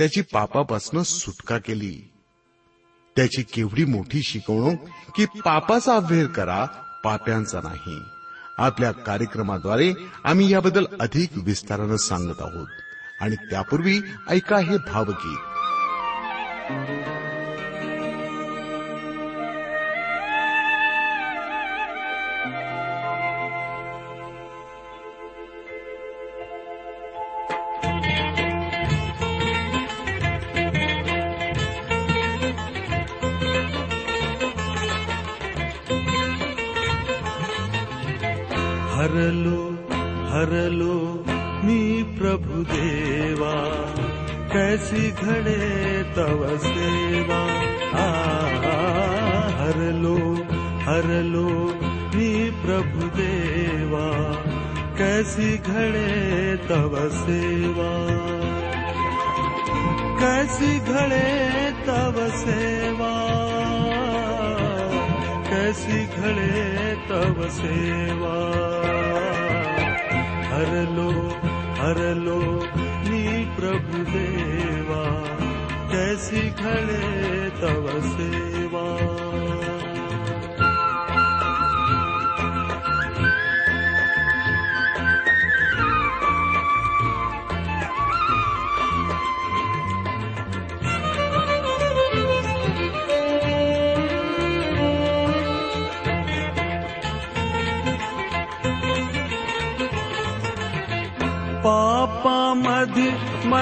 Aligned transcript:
त्याची 0.00 0.20
पापापासून 0.20 1.02
सुटका 1.02 1.58
केली. 1.58 2.12
त्याची 3.16 3.42
केवढी 3.42 3.84
मोठी 3.84 4.22
शिकवणूक 4.22 4.88
की 5.16 5.24
पापाचा 5.24 5.96
अभ्यर 5.96 6.26
करा 6.26 6.64
पाप्यांचा 7.04 7.60
नाही. 7.64 7.98
आपल्या 8.58 8.92
कार्यक्रमाद्वारे 8.92 9.94
आम्ही 10.24 10.52
याबद्दल 10.52 10.86
अधिक 11.00 11.30
विस्तारानं 11.36 11.96
सांगत 11.96 12.40
आहोत. 12.40 12.66
आणि 13.20 13.36
त्यापूर्वी 13.36 14.00
ऐका 14.28 14.58
हे 14.58 14.76
भावगीत. 14.76 15.38
हरलो 39.20 39.62
हरलो 40.32 40.94
मी 41.64 41.80
प्रभु 42.18 42.62
देवा 42.68 43.50
कैसी 44.52 45.02
घडे 45.24 45.56
तव 46.16 46.44
सेवा। 46.62 47.40
आ 48.02 48.06
हरलो 49.58 50.14
हरलो 50.86 51.44
मी 52.14 52.30
प्रभु 52.62 53.10
देवा 53.18 54.06
कैसी 55.00 55.50
घडे 55.58 56.56
तव 56.70 56.96
सेवा। 57.18 57.92
कैसी 60.22 60.72
घडे 60.94 61.28
तव 61.86 62.26
सेवा 62.40 63.14
कैसी 65.50 66.04
घडे 66.06 66.94
तव 67.08 67.48
सेवा। 67.52 68.36
हर 70.60 70.72
लो 70.96 71.10
हर 71.78 71.98
लो 72.14 72.38
प्रभु 73.56 73.98
देवा 74.10 75.04
कैसी 75.92 76.42
खड़े 76.50 77.48
तव 77.60 77.88
सेवा। 78.08 79.09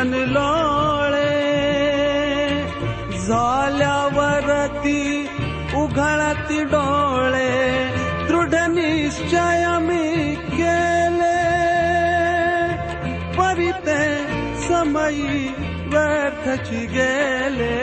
मन 0.08 0.14
लोळे 0.32 1.32
झाल्यावरती 3.26 5.00
उघळती 5.80 6.62
डोळे 6.72 7.50
दृढ 8.28 8.54
निश्चय 8.74 9.66
मी 9.86 10.34
केले 10.52 11.36
परिते 13.38 14.00
समयी 14.68 15.46
व्यर्थची 15.92 16.84
गेले 16.94 17.76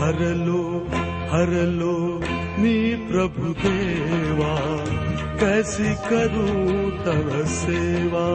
हरलो 0.00 0.64
हरलो 1.32 1.96
मी 2.62 2.78
प्रभु 3.10 3.52
देवा 3.62 4.54
कैसी 5.40 5.94
करूं 6.08 6.90
तव 7.06 7.30
सेवा 7.60 8.28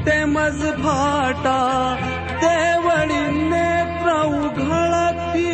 कुठे 0.00 0.24
मज 0.24 0.60
फाटा 0.62 1.56
देवळी 2.42 3.48
नेत्र 3.48 4.12
उघळती 4.26 5.52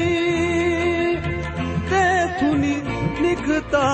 तेथुनी 1.90 2.74
निघता 3.22 3.88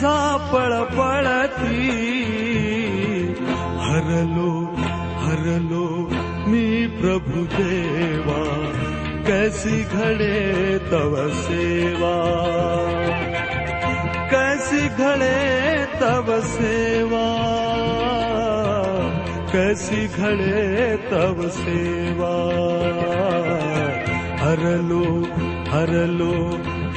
झापळ 0.00 0.72
पळती. 0.98 1.90
हरलो 3.80 4.74
हरलो 5.24 6.10
मी 6.46 6.86
प्रभु 6.86 7.44
देवा 7.44 8.42
कैसी 9.26 9.82
घडे 9.92 10.78
तव 10.92 11.28
सेवा. 11.28 12.16
कैसी 14.30 14.88
घडे 14.88 15.84
तव 16.00 16.40
सेवा. 16.40 16.83
कैसी 19.74 20.06
घडे 20.08 20.96
तव 20.96 21.48
सेवा। 21.48 22.34
हरलो 24.44 25.04
हरलो 25.70 26.34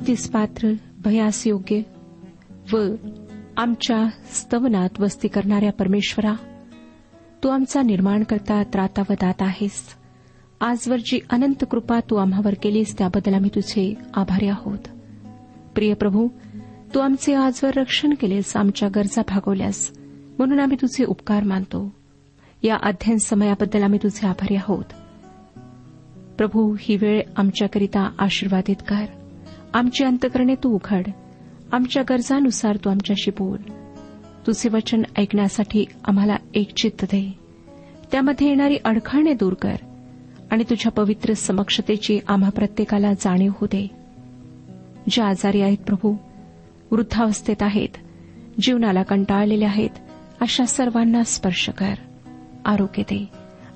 स्तुतीस 0.00 0.30
पात्र 0.30 0.72
भयास 1.04 1.46
योग्य 1.46 1.80
व 2.72 2.94
आमच्या 3.56 4.08
स्तवनात 4.32 5.00
वस्ती 5.00 5.28
करणाऱ्या 5.28 5.72
परमेश्वरा 5.72 6.34
तू 7.44 7.48
आमचा 7.48 7.82
निर्माण 7.82 8.22
करता 8.22 8.62
त्राता 8.62 9.02
व 9.10 9.12
दात 9.12 9.34
आहेस. 9.40 9.96
आजवर 10.60 10.96
जी 10.96 11.20
अनंत 11.30 11.64
कृपा 11.70 12.00
तू 12.00 12.16
आम्हावर 12.16 12.54
केलीस 12.62 12.98
त्याबद्दल 12.98 13.34
आम्ही 13.34 13.50
तुझे 13.54 13.94
आभारी 14.14 14.48
आहोत. 14.48 14.78
प्रिय 15.74 15.94
प्रभू 15.94 16.28
तू 16.94 17.00
आमचे 17.00 17.34
आजवर 17.34 17.70
रक्षण 17.76 18.14
केलेस 18.20 18.56
आमच्या 18.56 18.88
गरजा 18.88 19.22
भागवल्यास 19.28 19.90
म्हणून 20.38 20.60
आम्ही 20.60 20.76
तुझे 20.82 21.04
उपकार 21.04 21.42
मानतो. 21.42 21.92
या 22.62 22.76
अध्ययन 22.82 23.18
समयाबद्दल 23.18 23.82
आम्ही 23.82 23.98
तुझे 24.02 24.26
आभारी 24.26 24.56
आहोत. 24.56 24.84
प्रभू 26.38 26.76
ही 26.80 26.96
वेळ 26.96 27.22
आमच्याकरिता 27.36 28.10
आशीर्वादित 28.18 28.76
कर. 28.88 29.04
आमची 29.74 30.04
अंतकरणे 30.04 30.54
तू 30.54 30.74
उघड. 30.74 31.06
आमच्या 31.72 32.02
गरजानुसार 32.10 32.76
तू 32.76 32.90
आमच्याशी 32.90 33.30
बोल. 33.30 33.58
तुझे 34.46 34.68
वचन 34.68 35.02
ऐकण्यासाठी 35.18 35.84
आम्हाला 36.04 36.36
एक 36.54 36.74
चित्त 36.74 37.04
दे. 37.04 37.38
त्यामध्ये 38.12 38.48
येणारी 38.48 38.76
अडखळणे 38.84 39.34
दूर 39.34 39.54
कर 39.54 39.76
आणि 40.50 40.64
तुझ्या 40.70 40.92
पवित्र 40.92 41.32
समक्षतेची 41.32 42.20
आम्हा 42.28 42.50
प्रत्येकाला 42.50 43.12
जाणीव 43.12 43.50
होऊ 43.54 43.66
दे. 43.66 43.86
ज्या 45.10 45.26
आजारी 45.26 45.60
आहेत 45.60 45.78
प्रभू 45.78 46.16
वृद्धावस्थेत 46.90 47.62
आहेत 47.62 47.88
जीवनाला 48.60 49.02
कंटाळलेले 49.02 49.64
आहेत 49.64 49.90
अशा 50.40 50.64
सर्वांना 50.64 51.22
स्पर्श 51.22 51.68
कर. 51.68 51.94
आरोग्य 52.64 53.02
दे. 53.02 53.28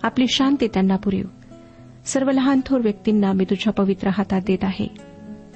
आपली 0.03 0.27
शांती 0.29 0.69
त्यांना 0.69 0.97
पुरेव. 0.97 1.27
सर्व 2.05 2.31
लहान 2.31 2.61
थोर 2.67 2.81
व्यक्तींना 2.81 3.33
मी 3.33 3.45
तुझ्या 3.45 3.73
पवित्र 3.73 4.09
हातात 4.09 4.41
देत 4.47 4.59
आहे. 4.63 5.04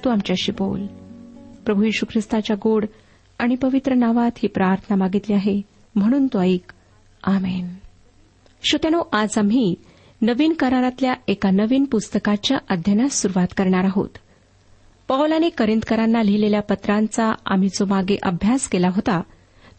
तू 0.05 0.09
आमच्याशी 0.09 0.51
बोल. 0.51 0.85
प्रभू 1.65 1.83
यशू 1.83 2.05
ख्रिस्ताच्या 2.11 2.55
गोड 2.63 2.85
आणि 3.39 3.55
पवित्र 3.55 3.93
नावात 3.93 4.31
ही 4.37 4.47
प्रार्थना 4.47 4.95
मागितली 4.95 5.33
आहे. 5.33 5.61
म्हणून 5.95 6.27
तो 6.27 6.41
ऐक. 6.41 6.73
आमेन. 7.23 7.67
श्रोत्यानो 8.63 9.01
आज 9.11 9.37
आम्ही 9.37 9.75
नवीन 10.21 10.53
करारातल्या 10.53 11.13
एका 11.27 11.51
नवीन 11.51 11.85
पुस्तकाच्या 11.85 12.57
अध्ययनास 12.69 13.21
सुरुवात 13.21 13.47
करणार 13.57 13.83
आहोत. 13.83 14.09
पौलाने 15.07 15.49
करिंदकरांना 15.49 16.23
लिहिलेल्या 16.23 16.61
पत्रांचा 16.61 17.33
आम्ही 17.45 17.69
जो 17.69 17.85
मागे 17.85 18.17
अभ्यास 18.23 18.67
केला 18.67 18.87
होता 18.87 19.21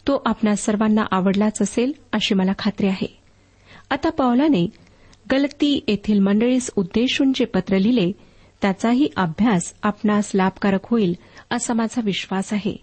तो 0.06 0.22
आपणा 0.26 0.54
सर्वांना 0.54 1.02
आवडलाच 1.10 1.62
असेल 1.62 1.92
अशी 2.12 2.34
मला 2.34 2.52
खात्री 2.58 2.86
आहे. 2.86 3.18
आता 3.90 4.10
पौलाने 4.10 4.68
गलती 5.32 5.84
येथील 5.88 6.18
मंडळीस 6.18 6.70
उद्देशून 6.76 7.32
जे 7.34 7.44
पत्र 7.44 7.78
लिहिले 7.78 8.12
त्याचाही 8.62 9.08
अभ्यास 9.16 9.74
आपणास 9.82 10.30
लाभकारक 10.34 10.80
होईल 10.84 11.16
असा 11.50 11.74
माझा 11.74 12.00
विश्वास 12.04 12.52
आहे. 12.52 12.76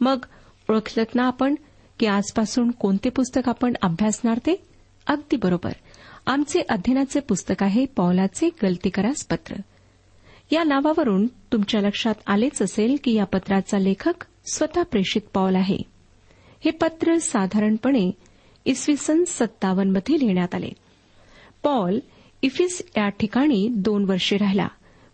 मग 0.00 0.24
ओळखलत 0.70 1.14
ना 1.14 1.22
आपण 1.22 1.54
की 2.00 2.06
आजपासून 2.06 2.70
कोणते 2.70 3.10
पुस्तक 3.10 3.48
आपण 3.48 3.72
अभ्यासणार 3.82 4.38
ते? 4.38 4.62
अगदी 5.06 5.36
बरोबर. 5.36 5.72
आमचे 6.26 6.62
अध्ययनाचे 6.68 7.20
पुस्तक 7.20 7.62
आहे 7.62 7.86
पौलाचे 7.86 8.48
गलतीकरास 8.62 9.26
पत्र. 9.26 9.56
या 10.50 10.64
नावावरून 10.64 11.26
तुमच्या 11.26 11.80
लक्षात 11.80 12.14
आलेच 12.26 12.62
असेल 12.62 12.96
की 13.04 13.12
या 13.12 13.24
पत्राचा 13.24 13.78
लेखक 13.78 14.24
स्वतः 14.52 14.82
प्रेषित 14.82 15.22
पौल 15.34 15.56
आहे. 15.56 15.78
हे 16.64 16.70
पत्र 16.70 17.18
साधारणपणे 17.18 18.10
इसवी 18.64 18.96
सन 18.96 19.24
सत्तावन्नमध्ये 19.26 20.20
लिहिण्यात 20.20 20.54
आले. 20.54 20.70
पॉल 21.62 21.98
इफिस 22.42 22.82
या 22.96 23.08
ठिकाणी 23.08 23.68
दोन 23.72 24.04
वर्षे 24.04 24.36
राहिला. 24.36 24.68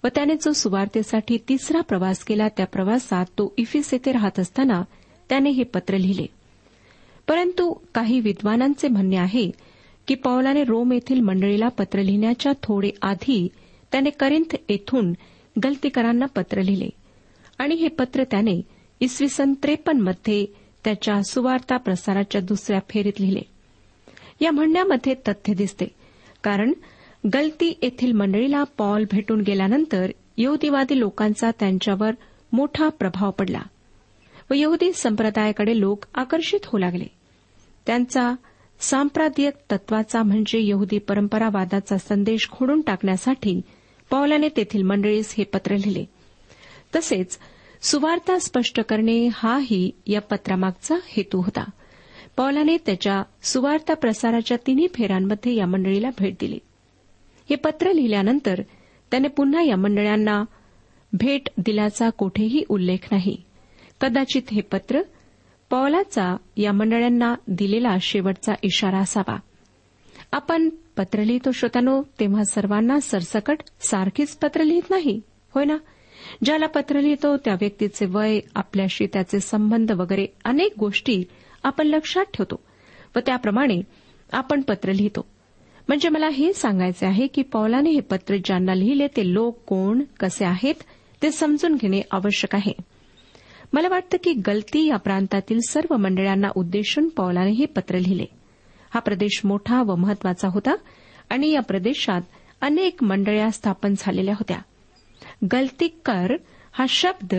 व 0.04 0.08
त्याने 0.14 0.34
जो 0.34 0.52
सुवार्तेसाठी 0.52 1.38
तिसरा 1.48 1.80
प्रवास 1.80 2.24
केला 2.24 2.48
त्या 2.48 2.66
प्रवासात 2.66 3.26
तो 3.26 3.54
इफिस 3.56 3.94
येथे 3.94 4.12
राहत 4.12 4.40
असताना 4.40 4.82
त्याने 5.28 5.50
हे 5.50 5.62
पत्र 5.62 5.96
लिहिले. 5.96 6.26
परंतु 7.28 7.74
काही 7.94 8.20
विद्वानांचे 8.20 8.88
म्हणणे 8.88 9.16
आहे 9.16 9.50
की 10.08 10.14
पौलाने 10.14 10.64
रोम 10.64 10.92
येथील 10.92 11.20
मंडळीला 11.20 11.68
पत्र 11.68 12.02
लिहिण्याच्या 12.02 12.52
थोडे 12.62 12.90
आधी 13.02 13.48
त्याने 13.92 14.10
करिंथ 14.10 14.56
येथून 14.68 15.12
गलतीकरांना 15.64 16.26
पत्र 16.26 16.62
लिहिले. 16.62 16.88
आणि 17.58 17.74
हे 17.74 17.88
पत्र 17.88 18.24
त्याने 18.24 18.62
इसवी 19.00 19.28
सन 19.28 19.54
त्रेपन्नमध्ये 19.62 20.46
त्याच्या 20.84 21.22
सुवार्ता 21.22 21.76
प्रसाराच्या 21.76 22.40
दुसऱ्या 22.40 22.80
फेरीत 22.88 23.20
लिहिले. 23.20 23.40
या 24.40 24.50
म्हणण्यामध्ये 24.50 25.14
तथ्य 25.14 25.54
दिसते. 25.54 25.86
कारण 26.42 26.72
गलती 27.32 27.78
येथील 27.82 28.12
मंडळीला 28.12 28.64
पॉल 28.64 29.04
भेटून 29.10 29.40
गेल्यानंतर 29.40 30.10
यहुदीवादी 30.36 30.98
लोकांचा 30.98 31.50
त्यांच्यावर 31.50 32.10
मोठा 32.52 32.88
प्रभाव 32.88 33.30
पडला 33.30 33.62
व 34.50 34.54
यहुदी 34.56 34.92
संप्रदायाकडे 34.92 35.80
लोक 35.80 36.04
आकर्षित 36.14 36.60
होऊ 36.64 36.78
लागले. 36.78 37.04
त्यांचा 37.86 38.34
सांप्रदायिक 38.80 39.54
तत्वाचा 39.72 40.22
म्हणजे 40.22 40.60
यहुदी 40.62 40.98
परंपरावादाचा 40.98 41.96
संदेश 41.96 42.48
खोडून 42.50 42.80
टाकण्यासाठी 42.80 43.60
पौलाने 44.10 44.48
तेथील 44.48 44.82
मंडळीस 44.82 45.34
हे 45.38 45.44
पत्र 45.44 45.74
लिहिले. 45.74 46.04
तसेच 46.96 47.38
सुवार्ता 47.82 48.38
स्पष्ट 48.38 48.80
करणे 48.80 49.28
हाही 49.34 49.90
या 50.06 50.20
पत्रामागचा 50.20 50.94
हेतू 51.06 51.40
होता. 51.40 51.64
पौलाने 52.36 52.76
त्याच्या 52.76 53.22
सुवार्ता 53.42 53.94
प्रसाराच्या 53.94 54.56
तिन्ही 54.66 54.86
फेऱ्यांमध्ये 54.94 55.54
या 55.54 55.66
मंडळीला 55.66 56.10
भेट 56.18 56.34
दिली. 56.40 56.58
हे 57.50 57.56
पत्र 57.56 57.92
लिहिल्यानंतर 57.92 58.62
त्याने 59.10 59.28
पुन्हा 59.28 59.62
या 59.62 59.76
मंडळांना 59.76 60.44
भेट 61.12 61.48
दिल्याचा 61.58 62.10
कोठेही 62.10 62.64
उल्लेख 62.68 62.98
नाही. 63.10 63.36
कदाचित 64.00 64.42
हे 64.52 64.60
पत्र 64.60 65.02
पौलाचा 65.70 66.36
या 66.56 66.72
मंडळांना 66.72 67.34
दिलेला 67.48 67.96
शेवटचा 68.00 68.52
इशारा 68.62 68.98
असावा. 68.98 69.36
आपण 70.32 70.68
पत्र 70.96 71.24
लिहितो 71.24 71.52
श्रोतानो 71.52 72.02
तेव्हा 72.20 72.44
सर्वांना 72.44 73.00
सरसकट 73.00 73.58
सारखीच 73.80 74.36
पत्र 74.36 74.62
लिहित 74.62 74.90
नाही 74.90 75.20
होय 75.54 75.64
ना? 75.64 75.76
ज्याला 76.44 76.66
पत्र 76.66 77.00
लिहितो 77.00 77.36
त्या 77.36 77.54
व्यक्तीचे 77.54 78.06
वय 78.06 78.40
आपल्याशी 78.54 79.06
त्याचे 79.12 79.40
संबंध 79.40 79.92
वगैरे 79.92 80.26
अनेक 80.44 80.72
गोष्टी 80.78 81.24
आपण 81.62 81.86
लक्षात 81.86 82.24
ठेवतो 82.34 82.60
व 83.16 83.18
त्याप्रमाणे 83.26 83.80
आपण 84.32 84.60
पत्र 84.60 84.92
लिहितो. 84.92 85.33
म्हणजे 85.88 86.08
मला 86.08 86.28
हे 86.28 86.52
सांगायचे 86.52 87.06
आहे 87.06 87.26
की 87.26 87.42
पौलाने 87.42 87.90
हे 87.90 88.00
पत्र 88.00 88.36
ज्यांना 88.36 88.74
लिहिले 88.74 89.06
ते 89.06 89.34
लोक 89.34 89.64
कोण 89.66 90.02
कसे 90.20 90.44
आहेत 90.44 90.74
ते 91.22 91.30
समजून 91.30 91.74
घेणे 91.74 92.02
आवश्यक 92.10 92.54
आहे. 92.54 92.72
मला 93.72 93.88
वाटतं 93.88 94.16
की 94.24 94.32
गलती 94.32 94.86
या 94.86 94.96
प्रांतातील 94.96 95.60
सर्व 95.68 95.96
मंडळांना 95.96 96.48
उद्देशून 96.56 97.08
पौलाने 97.08 97.50
हे 97.50 97.66
पत्र 97.66 97.98
लिहिले. 97.98 98.24
हा 98.94 99.00
प्रदेश 99.00 99.40
मोठा 99.44 99.82
व 99.82 99.94
महत्त्वाचा 99.94 100.48
होता 100.48 100.74
आणि 101.30 101.50
या 101.50 101.60
प्रदेशात 101.60 102.20
अनेक 102.60 103.02
मंडळ्या 103.02 103.50
स्थापन 103.50 103.94
झालेल्या 103.98 104.34
होत्या. 104.34 104.58
गलतीकर 105.52 106.36
हा 106.72 106.86
शब्द 106.88 107.34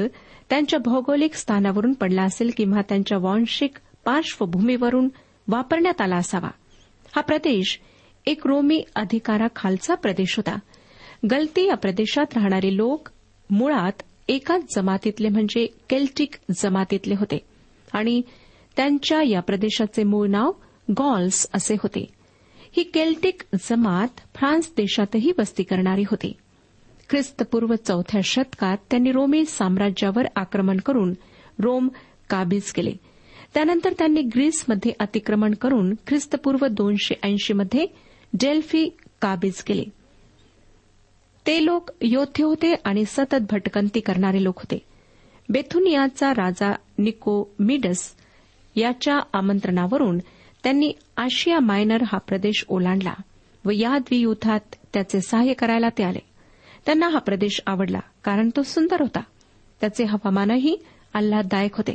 त्यांच्या 0.50 0.80
भौगोलिक 0.80 1.34
स्थानावरून 1.34 1.94
पडला 1.94 2.24
असेल 2.24 2.52
किंवा 2.58 2.82
त्यांच्या 2.82 3.18
वांशिक 3.18 3.78
पार्श्वभूमीवरून 4.06 5.10
वापरण्यात 5.48 6.02
आला 6.02 6.16
असावा. 6.16 6.50
हा 7.16 7.22
प्रदेश 7.22 7.80
एक 8.28 8.48
रोमी 8.48 8.84
अधिकाराखालचा 8.96 9.96
प्रदेश 9.96 10.38
होता. 10.38 10.60
गलती 11.32 11.68
या 11.68 11.76
प्रदेशात 11.76 12.26
राहणारे 12.36 12.78
लोक 12.78 13.10
मुळात 13.50 14.02
एकाच 14.28 14.76
जमातीतले 14.76 15.30
म्हणजे 15.30 15.66
केल्टिक 15.90 16.30
जमातीतले 16.56 17.16
होते. 17.16 17.38
आणि 17.94 18.22
त्यांच्या 18.78 19.22
या 19.22 19.40
प्रदेशाचे 19.40 20.04
मूळ 20.04 20.28
नाव 20.28 20.52
गॉल्स 20.92 21.48
असे 21.54 21.74
होते. 21.74 22.10
ही 22.78 22.84
केल्टिक 22.84 23.42
जमात 23.54 24.08
फ्रान्स 24.36 24.74
देशातही 24.78 25.32
वस्ती 25.38 25.64
करणारी 25.64 26.04
होती. 26.04 26.34
ख्रिस्तपूर्व 27.10 27.76
चौथ्या 27.76 28.22
शतकात 28.24 28.78
त्यांनी 28.90 29.12
रोमी 29.12 29.46
साम्राज्यावर 29.46 30.24
आक्रमण 30.36 30.78
करून 30.78 31.14
रोम 31.60 31.90
काबीज 32.30 32.72
केले. 32.72 32.92
त्यानंतर 33.54 33.94
त्यांनी 33.94 34.22
ग्रीसमध्ये 34.22 34.92
अतिक्रमण 35.00 35.54
करून 35.54 35.94
ख्रिस्तपूर्व 36.08 36.68
दोनशे 36.68 37.14
ऐंशीमध्ये 37.24 37.86
डेल्फी 38.42 38.90
काबीज 39.22 39.64
केले. 39.64 39.84
ते 41.48 41.66
लोक 41.66 41.92
योद्धे 42.02 42.44
होते 42.44 42.74
आणि 42.86 43.04
सतत 43.08 43.44
भटकंती 43.52 44.00
करणारे 44.00 44.44
लोक 44.44 44.58
होते. 44.58 44.80
बेथुनियाचा 45.50 46.32
राजा 46.32 46.76
निको 46.98 47.56
मिडस 47.60 48.14
याच्या 48.76 49.20
आमंत्रणावरून 49.34 50.18
त्यांनी 50.64 50.94
आशिया 51.18 51.60
मायनर 51.60 52.02
हा 52.02 52.18
प्रदेश 52.18 52.66
ओलांडला 52.68 53.14
व 53.66 53.70
या 53.70 53.98
द्वियुथात 53.98 54.60
त्याचे 54.94 55.22
सहाय्य 55.22 55.54
करायला 55.54 55.90
ते 55.90 56.04
आले. 56.04 56.20
त्यांना 56.86 57.08
हा 57.08 57.20
प्रदेश 57.20 57.62
आवडला 57.68 58.00
कारण 58.24 58.50
तो 58.56 58.64
सुंदर 58.64 59.02
होता. 59.02 59.22
त्याचे 59.82 60.04
हवामानही 60.04 60.78
आल्हाददायक 61.14 61.76
होते. 61.76 61.94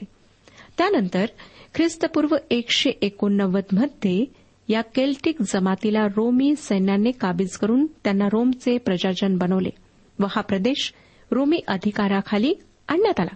त्यानंतर 0.78 1.26
ख्रिस्तपूर्व 1.75 2.37
एकशे 2.50 2.90
एकोणनव्वदमध्ये 2.90 4.39
या 4.71 4.83
केल्टिक 4.83 5.43
जमातीला 5.43 6.07
रोमी 6.07 6.55
सैन्याने 6.57 7.11
काबीज 7.11 7.50
करून 7.50 7.87
त्यांना 7.87 8.29
रोमचे 8.33 8.79
प्रजाजन 8.79 9.37
बनवले 9.39 9.71
व 10.19 10.27
हा 10.31 10.41
प्रदेश 10.41 10.95
रोमी 11.31 11.61
अधिकाराखाली 11.69 12.55
आणण्यात 12.89 13.21
आला. 13.21 13.35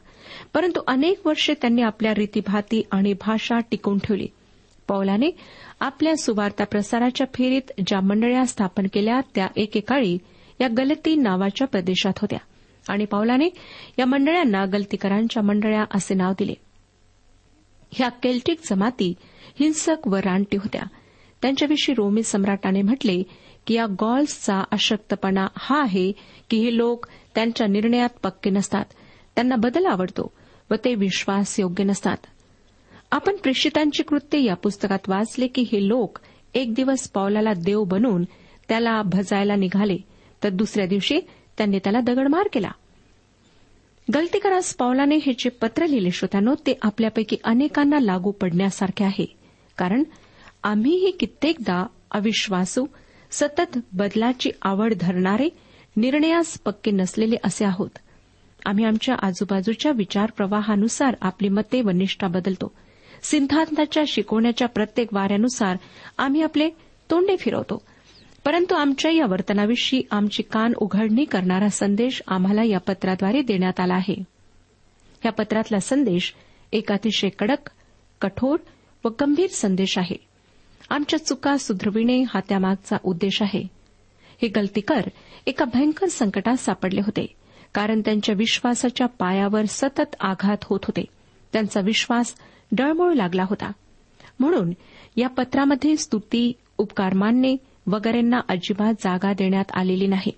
परंतु 0.54 0.80
अनेक 0.86 1.26
वर्षे 1.26 1.54
त्यांनी 1.54 1.82
आपल्या 1.82 2.14
रीतीभाती 2.14 2.82
आणि 2.90 3.12
भाषा 3.12 3.58
टिकून 3.70 3.98
ठेवली. 3.98 4.26
पौलाने 4.88 5.30
आपल्या 5.80 6.16
सुवार्ता 6.16 6.64
प्रसाराच्या 6.64 7.26
फेरीत 7.34 7.72
ज्या 7.86 8.00
मंडळ्या 8.00 8.46
स्थापन 8.46 8.86
केल्या 8.92 9.20
त्या 9.34 9.46
एकेकाळी 9.56 10.18
या 10.60 10.68
गलती 10.78 11.16
नावाच्या 11.16 11.66
प्रदेशात 11.66 12.12
होत्या. 12.18 12.38
आणि 12.88 13.04
पावलाने 13.04 13.48
या 13.98 14.06
मंडळांना 14.06 14.64
गलतीकरांच्या 14.64 15.42
मंडळ्या 15.42 15.84
असे 15.94 16.14
नाव 16.14 16.32
दिले. 16.38 16.54
ह्या 17.92 18.08
केल्टिक 18.08 18.58
जमाती 18.70 19.14
हिंसक 19.60 20.08
व 20.08 20.16
रानटी 20.16 20.56
होत्या. 20.56 20.82
त्यांच्याविषयी 21.44 21.94
रोमी 21.94 22.22
सम्राटाने 22.22 22.82
म्हटले 22.82 23.22
की 23.66 23.74
या 23.74 23.86
गॉल्सचा 23.86 24.64
अशक्तपणा 24.70 25.46
हा 25.58 25.80
आहे 25.82 26.12
की 26.50 26.56
हे 26.56 26.76
लोक 26.76 27.06
त्यांच्या 27.34 27.66
निर्णयात 27.66 28.08
पक्के 28.22 28.50
नसतात. 28.50 28.84
त्यांना 29.34 29.56
बदल 29.56 29.86
आवडतो 29.86 30.32
व 30.70 30.74
ते 30.84 30.94
विश्वास 30.94 31.60
योग्य 31.60 31.84
नसतात. 31.84 32.16
आपण 33.10 33.36
प्रेषितांची 33.36 34.02
कृत्ये 34.02 34.42
या 34.44 34.54
पुस्तकात 34.54 35.08
वाचले 35.08 35.46
की 35.46 35.62
हे 35.72 35.88
लोक 35.88 36.18
एक 36.54 36.74
दिवस 36.74 37.08
पावलाला 37.08 37.52
देव 37.52 37.84
बनून 37.84 38.24
त्याला 38.68 39.02
भजायला 39.02 39.56
निघाले 39.56 39.96
तर 40.44 40.48
दुसऱ्या 40.48 40.86
दिवशी 40.86 41.20
त्यांनी 41.58 41.78
त्याला 41.78 42.00
दगडमार 42.00 42.48
केला. 42.52 42.70
गलतीकरास 44.14 44.74
पावलाने 44.74 45.16
हे 45.16 45.32
जे 45.32 45.48
पत्र 45.48 45.86
लिहिले 45.86 46.10
श्रोत्यानो 46.10 46.54
ते 46.54 46.78
आपल्यापैकी 46.82 47.36
अनेकांना 47.44 47.98
लागू 48.00 48.30
पडण्यासारखे 48.30 49.04
आहे 49.04 49.36
कारण 49.78 50.02
आम्हीही 50.64 51.10
कित्येकदा 51.10 51.86
अविश्वासू 52.10 52.86
सतत 53.30 53.78
बदलाची 53.92 54.50
आवड 54.62 54.94
धरणारे 55.00 55.48
निर्णयास 55.96 56.58
पक्के 56.58 56.90
नसलेले 56.90 57.36
असे 57.44 57.64
आहोत. 57.64 57.90
आम्ही 58.66 58.84
आमच्या 58.84 59.14
आजूबाजूच्या 59.22 59.92
विचार 59.92 60.30
प्रवाहानुसार 60.30 61.14
आपली 61.20 61.48
मते 61.48 61.80
व 61.80 61.90
निष्ठा 61.90 62.26
बदलतो. 62.26 62.72
सिद्धांताच्या 63.22 64.02
शिकवण्याच्या 64.08 64.68
प्रत्येक 64.68 65.14
वाऱ्यानुसार 65.14 65.76
आम्ही 66.18 66.42
आपले 66.42 66.70
तोंडे 67.10 67.36
फिरवतो. 67.36 67.82
परंतु 68.44 68.74
आमच्या 68.74 69.10
या 69.10 69.26
वर्तनाविषयी 69.26 70.02
आमची 70.10 70.42
कान 70.42 70.72
उघडणी 70.76 71.24
करणारा 71.24 71.68
संदेश 71.68 72.22
आम्हाला 72.28 72.62
या 72.62 72.78
पत्राद्वारे 72.78 73.42
देण्यात 73.42 73.80
आला 73.80 73.94
आहे. 73.94 74.24
या 75.24 75.32
पत्रातला 75.32 75.80
संदेश 75.80 76.34
एक 76.72 76.92
अतिशय 76.92 77.28
कडक 77.28 77.70
कठोर 78.20 78.56
व 79.04 79.08
गंभीर 79.20 79.50
संदेश 79.50 79.98
आहे. 79.98 80.33
आमच्या 80.90 81.24
चुका 81.26 81.56
सुधरविणे 81.56 82.22
हा 82.22 82.40
त्यामागचा 82.48 82.96
उद्देश 83.04 83.42
आहे. 83.42 83.62
हे 84.42 84.48
गलतीकर 84.48 85.00
एका 85.46 85.64
भयंकर 85.64 86.06
संकटात 86.06 86.56
सापडले 86.56 87.00
होते 87.00 87.26
कारण 87.74 88.00
त्यांच्या 88.00 88.34
विश्वासाच्या 88.38 89.06
पायावर 89.06 89.64
सतत 89.68 90.16
आघात 90.20 90.56
होत 90.62 90.80
होते. 90.82 91.04
त्यांचा 91.52 91.80
विश्वास 91.80 92.34
डळमळू 92.72 93.14
लागला 93.14 93.42
होता. 93.42 93.72
म्हणून 94.40 94.72
या 95.16 95.28
पत्रामध्ये 95.28 95.96
स्तुती 95.96 96.52
उपकार 96.78 97.14
मानणे 97.14 97.56
वगैरेंना 97.86 98.40
अजिबात 98.48 98.94
जागा 98.94 99.32
देण्यात 99.32 99.64
आलेली 99.74 100.06
नाही. 100.06 100.32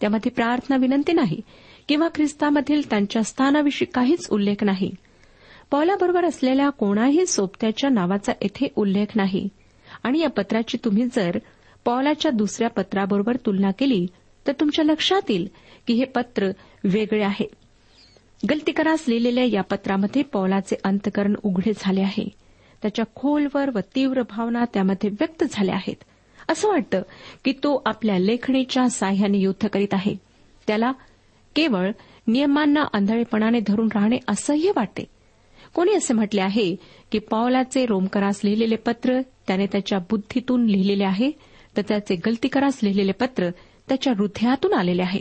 त्यामध्ये 0.00 0.32
प्रार्थना 0.32 0.76
विनंती 0.76 1.12
नाही 1.12 1.40
किंवा 1.88 2.08
ख्रिस्तामधील 2.14 2.90
त्यांच्या 2.90 3.22
स्थानाविषयी 3.22 3.86
काहीच 3.94 4.30
उल्लेख 4.30 4.64
नाही. 4.64 4.94
पौलाबरोबर 5.70 6.24
असलेल्या 6.24 6.70
कोणाही 6.70 7.26
सोबत्याच्या 7.26 7.90
नावाचा 7.90 8.32
येथे 8.42 8.68
उल्लेख 8.76 9.06
नाही. 9.14 9.48
आणि 10.02 10.20
या 10.20 10.28
पत्राची 10.28 10.78
तुम्ही 10.84 11.08
जर 11.16 11.38
पॉलाच्या 11.84 12.30
दुसऱ्या 12.30 12.70
पत्राबरोबर 12.70 13.36
तुलना 13.36 13.70
केली 13.70 14.06
तर 14.46 14.52
तुमच्या 14.52 14.84
लक्षात 14.84 15.30
येईल 15.30 15.48
की 15.86 15.94
हे 15.94 16.04
पत्र 16.04 16.50
वेगळे 16.84 17.22
आहे. 17.22 17.48
गलतीकरास 18.50 19.04
लिहिलेल्या 19.08 19.44
या 19.44 19.62
पत्रामध्ये 19.62 20.22
पौलाचे 20.22 20.76
अंतकरण 20.84 21.34
उघडे 21.42 21.72
झाले 21.76 22.00
आहे. 22.00 22.28
त्याच्या 22.82 23.04
खोलवर 23.14 23.70
व 23.74 23.78
तीव्र 23.94 24.22
भावना 24.22 24.64
त्यामध्ये 24.74 25.10
व्यक्त 25.10 25.44
झाल्या 25.50 25.74
आहेत. 25.74 26.04
असं 26.48 26.68
वाटतं 26.68 27.02
की 27.44 27.52
तो 27.52 27.82
आपल्या 27.86 28.18
लेखणीच्या 28.18 28.88
साह्याने 28.90 29.38
युद्ध 29.38 29.68
करीत 29.68 29.94
आहे. 29.94 30.16
त्याला 30.66 30.92
केवळ 31.56 31.90
नियमांना 32.26 32.84
आंधळेपणाने 32.92 33.60
धरून 33.66 33.88
राहणे 33.94 34.18
असह्य 34.28 34.72
वाटते. 34.76 35.04
कोणी 35.74 35.94
असे 35.94 36.14
म्हटले 36.14 36.40
आहे 36.40 36.76
की 37.12 37.18
पावलाचे 37.18 37.86
रोमकरास 37.86 38.40
लिहिलेले 38.44 38.76
पत्र 38.76 39.20
त्याने 39.20 39.66
त्याच्या 39.66 39.98
बुद्धीतून 39.98 40.66
लिहिलेले 40.66 41.04
आहे 41.04 41.30
तर 41.76 41.82
त्याचे 41.88 42.16
गलतीकरास 42.16 42.80
लिहिलेले 42.82 43.12
पत्र 43.12 43.50
त्याच्या 43.88 44.12
हृदयातून 44.18 44.72
आलेले 44.72 45.02
आहे. 45.02 45.20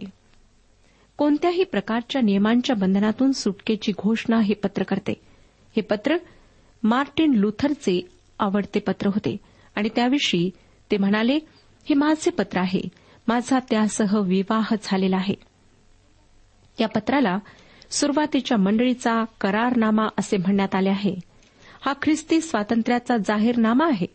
कोणत्याही 1.17 1.63
प्रकारच्या 1.63 2.21
नियमांच्या 2.21 2.75
बंधनातून 2.75 3.31
सुटकेची 3.31 3.91
घोषणा 3.99 4.39
हे 4.39 4.53
पत्र 4.53 4.83
करते. 4.83 5.13
हे 5.75 5.81
पत्र 5.81 6.17
मार्टिन 6.83 7.33
लुथरचे 7.33 8.07
आवडते 8.39 8.79
पत्र 8.79 9.07
होते 9.07 9.37
आणि 9.75 9.89
त्याविषयी 9.95 10.51
ते 10.91 10.97
म्हणाले 10.97 11.39
हे 11.89 11.93
माझे 11.93 12.31
पत्र 12.31 12.59
आहे. 12.59 12.81
माझा 13.27 13.59
त्यासह 13.69 14.19
विवाह 14.19 14.75
झालेला 14.83 15.15
आहे. 15.15 15.35
या 16.79 16.87
पत्राला 16.87 17.39
सुरुवातीच्या 17.91 18.57
मंडळीचा 18.57 19.23
करारनामा 19.41 20.07
असे 20.17 20.37
म्हणण्यात 20.37 20.75
आले 20.75 20.89
आहे. 20.89 21.15
हा 21.81 21.93
ख्रिस्ती 22.01 22.41
स्वातंत्र्याचा 22.41 23.17
जाहीरनामा 23.17 23.85
आहे. 23.85 24.05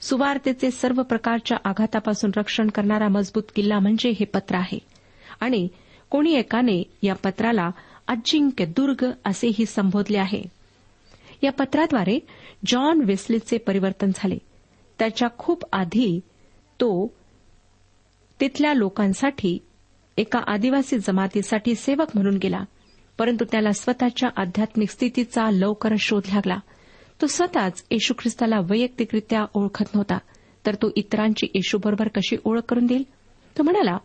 सुवार्तेचे 0.00 0.70
सर्व 0.70 1.02
प्रकारच्या 1.02 1.58
आघातापासून 1.64 2.30
रक्षण 2.36 2.68
करणारा 2.68 3.08
मजबूत 3.08 3.42
किल्ला 3.54 3.78
म्हणजे 3.78 4.10
हे 4.10 4.24
पत्र 4.24 4.56
आहे. 4.56 4.78
आणि 5.40 5.68
कोणी 6.10 6.32
एकाने 6.32 6.82
या 7.02 7.14
पत्राला 7.14 7.70
अजिंक्य 8.08 8.64
दुर्ग 8.64 9.10
असेही 9.24 9.66
संबोधले 9.66 10.18
आहे. 10.18 10.42
या 11.42 11.52
पत्राद्वारे 11.52 12.18
जॉन 12.66 13.00
वेस्लीचे 13.04 13.58
परिवर्तन 13.58 14.10
झाले. 14.14 14.38
त्याच्या 14.98 15.28
खूप 15.38 15.64
आधी 15.72 16.20
तो 16.80 17.14
तिथल्या 18.40 18.74
लोकांसाठी 18.74 19.58
एका 20.16 20.38
आदिवासी 20.46 20.98
जमातीसाठी 20.98 21.74
सेवक 21.74 22.06
म्हणून 22.14 22.36
गेला. 22.36 22.64
परंतु 23.20 23.44
त्याला 23.44 23.72
स्वतःच्या 23.72 24.28
आध्यात्मिक 24.36 24.90
स्थितीचा 24.90 25.50
लवकर 25.50 25.94
शोध 25.98 26.22
लागला. 26.34 26.56
तो 27.20 27.26
स्वतःच 27.26 27.84
येशू 27.90 28.14
ख्रिस्ताला 28.18 28.58
वैयक्तिकरित्या 28.58 29.44
ओळखत 29.54 29.84
नव्हता. 29.94 30.18
तर 30.66 30.74
तो 30.74 30.90
इतरांची 30.96 31.46
येशूबरोबर 31.54 32.08
कशी 32.08 32.36
ओळख 32.44 32.62
करून 32.68 32.86
देईल? 32.86 33.02
तो 33.58 33.62
म्हणाला 33.62 33.98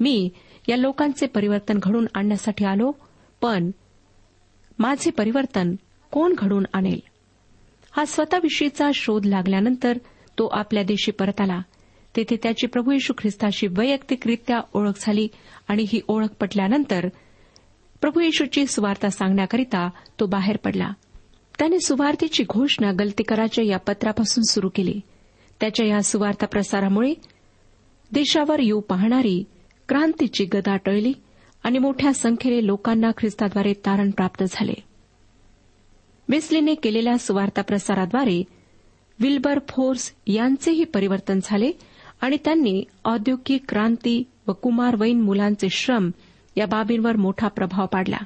मी 0.00 0.30
या 0.68 0.76
लोकांचे 0.76 1.26
परिवर्तन 1.26 1.78
घडून 1.82 2.06
आणण्यासाठी 2.14 2.64
आलो 2.64 2.92
पण 3.40 3.70
माझे 4.78 5.10
परिवर्तन 5.10 5.74
कोण 6.10 6.34
घडून 6.38 6.64
आणेल? 6.72 7.00
हा 7.90 8.04
स्वतःविषयीचा 8.04 8.90
शोध 8.94 9.26
लागल्यानंतर 9.26 9.98
तो 10.38 10.46
आपल्या 10.46 10.82
देशी 10.82 11.10
परत 11.10 11.40
आला. 11.40 11.60
तेथे 12.16 12.36
त्याची 12.42 12.66
प्रभू 12.66 12.92
येशू 12.92 13.12
ख्रिस्ताशी 13.18 13.66
वैयक्तिकरित्या 13.66 14.60
ओळख 14.74 14.92
झाली 15.00 15.28
आणि 15.68 15.84
ही 15.88 16.00
ओळख 16.08 16.28
पटल्यानंतर 16.40 17.08
प्रभू 18.00 18.20
येशूची 18.20 18.66
सुवार्ता 18.66 19.08
सांगण्याकरिता 19.08 19.90
तो 20.20 20.26
बाहेर 20.26 20.56
पडला. 20.56 20.90
त्याने 21.58 21.80
सुवार्थेची 21.80 22.44
घोषणा 22.48 22.92
गलतीकराच्या 22.92 23.64
या 23.64 23.78
पत्रापासून 23.78 24.44
सुरू 24.44 24.68
केली. 24.74 25.00
त्याच्या 25.60 25.86
या 25.86 26.02
सुवार्ता 26.02 26.46
प्रसारामुळे 26.46 27.14
देशावर 28.12 28.60
येऊ 28.60 28.80
पाहणारी 28.80 29.44
क्रांतीची 29.88 30.44
गदा 30.44 30.76
टळली 30.76 31.12
आणि 31.64 31.78
मोठ्या 31.78 32.14
संख्येने 32.14 32.66
लोकांना 32.66 33.10
ख्रिस्ताद्वारे 33.10 33.72
तारण 33.72 34.10
प्राप्त 34.10 34.44
झाले. 34.50 34.74
वेस्लीने 36.28 36.74
केलेल्या 36.74 37.18
सुवार्ता 37.18 37.62
प्रसाराद्वारे 37.62 38.42
विल्बर 39.20 39.58
फोर्स 39.68 40.12
यांचेही 40.26 40.84
परिवर्तन 40.84 41.38
झाले 41.42 41.70
आणि 42.20 42.36
त्यांनी 42.44 42.84
औद्योगिक 43.04 43.62
क्रांती 43.68 44.22
व 44.46 44.52
कुमारवयीन 44.52 45.20
मुलांचे 45.20 45.68
श्रम 45.68 46.10
या 46.56 46.66
बाबींवर 46.66 47.16
मोठा 47.16 47.48
प्रभाव 47.48 47.86
पाडला 47.86 48.16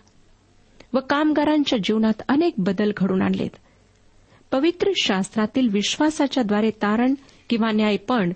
व 0.92 0.98
कामगारांच्या 1.10 1.78
जीवनात 1.84 2.22
अनेक 2.28 2.54
बदल 2.58 2.92
घडून 2.96 3.22
आणलेत. 3.22 3.50
पवित्र 4.52 4.90
शास्त्रातील 5.02 5.68
विश्वासाच्याद्वारे 5.72 6.70
तारण 6.70 7.14
किंवा 7.48 7.70
न्यायपण 7.70 8.32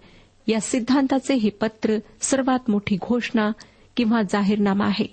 या 0.46 0.60
सिद्धांताचे 0.60 1.34
हे 1.34 1.50
पत्र 1.50 1.98
सर्वात 2.20 2.70
मोठी 2.70 2.96
घोषणा 2.96 3.50
किंवा 3.96 4.22
जाहीरनामा 4.22 4.86
आहे 4.86 5.06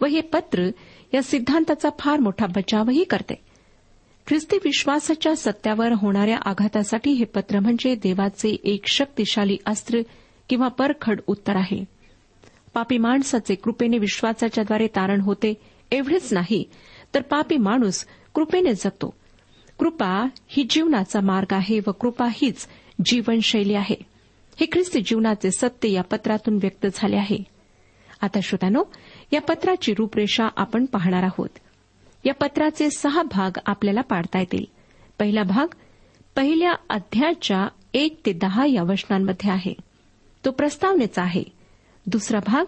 व 0.00 0.06
हे 0.06 0.20
पत्र 0.20 0.70
या 1.14 1.22
सिद्धांताचा 1.22 1.88
फार 1.98 2.20
मोठा 2.20 2.46
बचावही 2.46 3.04
करते. 3.04 3.34
ख्रिस्ती 4.26 4.56
विश्वासाच्या 4.56 5.36
सत्यावर 5.36 5.92
होणाऱ्या 5.92 6.38
आघातासाठी 6.44 7.10
हे 7.10 7.24
पत्र 7.24 7.60
म्हणजे 7.60 7.94
देवाचे 7.94 8.56
एक 8.64 8.86
शक्तिशाली 8.86 9.56
अस्त्र 9.66 10.00
किंवा 10.48 10.68
परखड 10.68 11.20
उत्तर 11.26 11.56
आहे. 11.56 11.84
पापी 12.76 12.98
माणसाचे 12.98 13.54
कृपेने 13.54 13.98
विश्वासाच्याद्वारे 13.98 14.86
तारण 14.86 15.20
होते 15.20 15.54
एवढेच 15.92 16.32
नाही 16.32 16.70
तर 17.14 17.22
पापी 17.22 17.56
माणूस 17.56 18.06
कृपेने 18.34 18.74
जगतो. 18.74 19.14
कृपा 19.78 20.28
ही 20.48 20.66
जीवनाचा 20.70 21.20
मार्ग 21.20 21.52
आहे 21.52 21.80
व 21.86 21.90
कृपा 21.90 22.28
हीच 22.32 22.68
जीवनशैली 23.04 23.74
आहे. 23.74 23.96
हे 24.60 24.66
ख्रिस्ती 24.72 25.00
जीवनाचे 25.00 25.50
सत्य 25.50 25.90
या 25.90 26.02
पत्रातून 26.02 26.54
व्यक्त 26.56 26.86
झाले 26.94 27.16
आहे. 27.16 27.38
आता 28.20 28.40
श्रोतानो 28.42 28.84
या 29.32 29.40
पत्राची 29.40 29.94
रूपरेषा 29.98 30.48
आपण 30.56 30.84
पाहणार 30.84 31.22
आहोत. 31.22 31.48
या 32.24 32.34
पत्राचे 32.34 32.90
सहा 32.90 33.22
भाग 33.22 33.58
आपल्याला 33.66 34.00
पाडता 34.00 34.38
येतील. 34.38 34.64
पहिला 35.18 35.42
भाग 35.42 35.74
पहिल्या 36.36 36.72
अध्यायाच्या 36.90 37.68
एक 37.94 38.20
ते 38.26 38.32
दहा 38.32 38.66
या 38.66 38.82
वचनांमध्ये 38.82 39.50
आहे. 39.50 39.74
तो 40.44 40.50
प्रस्तावनेचा 40.50 41.22
आहे. 41.22 41.55
दुसरा 42.06 42.38
भाग 42.46 42.64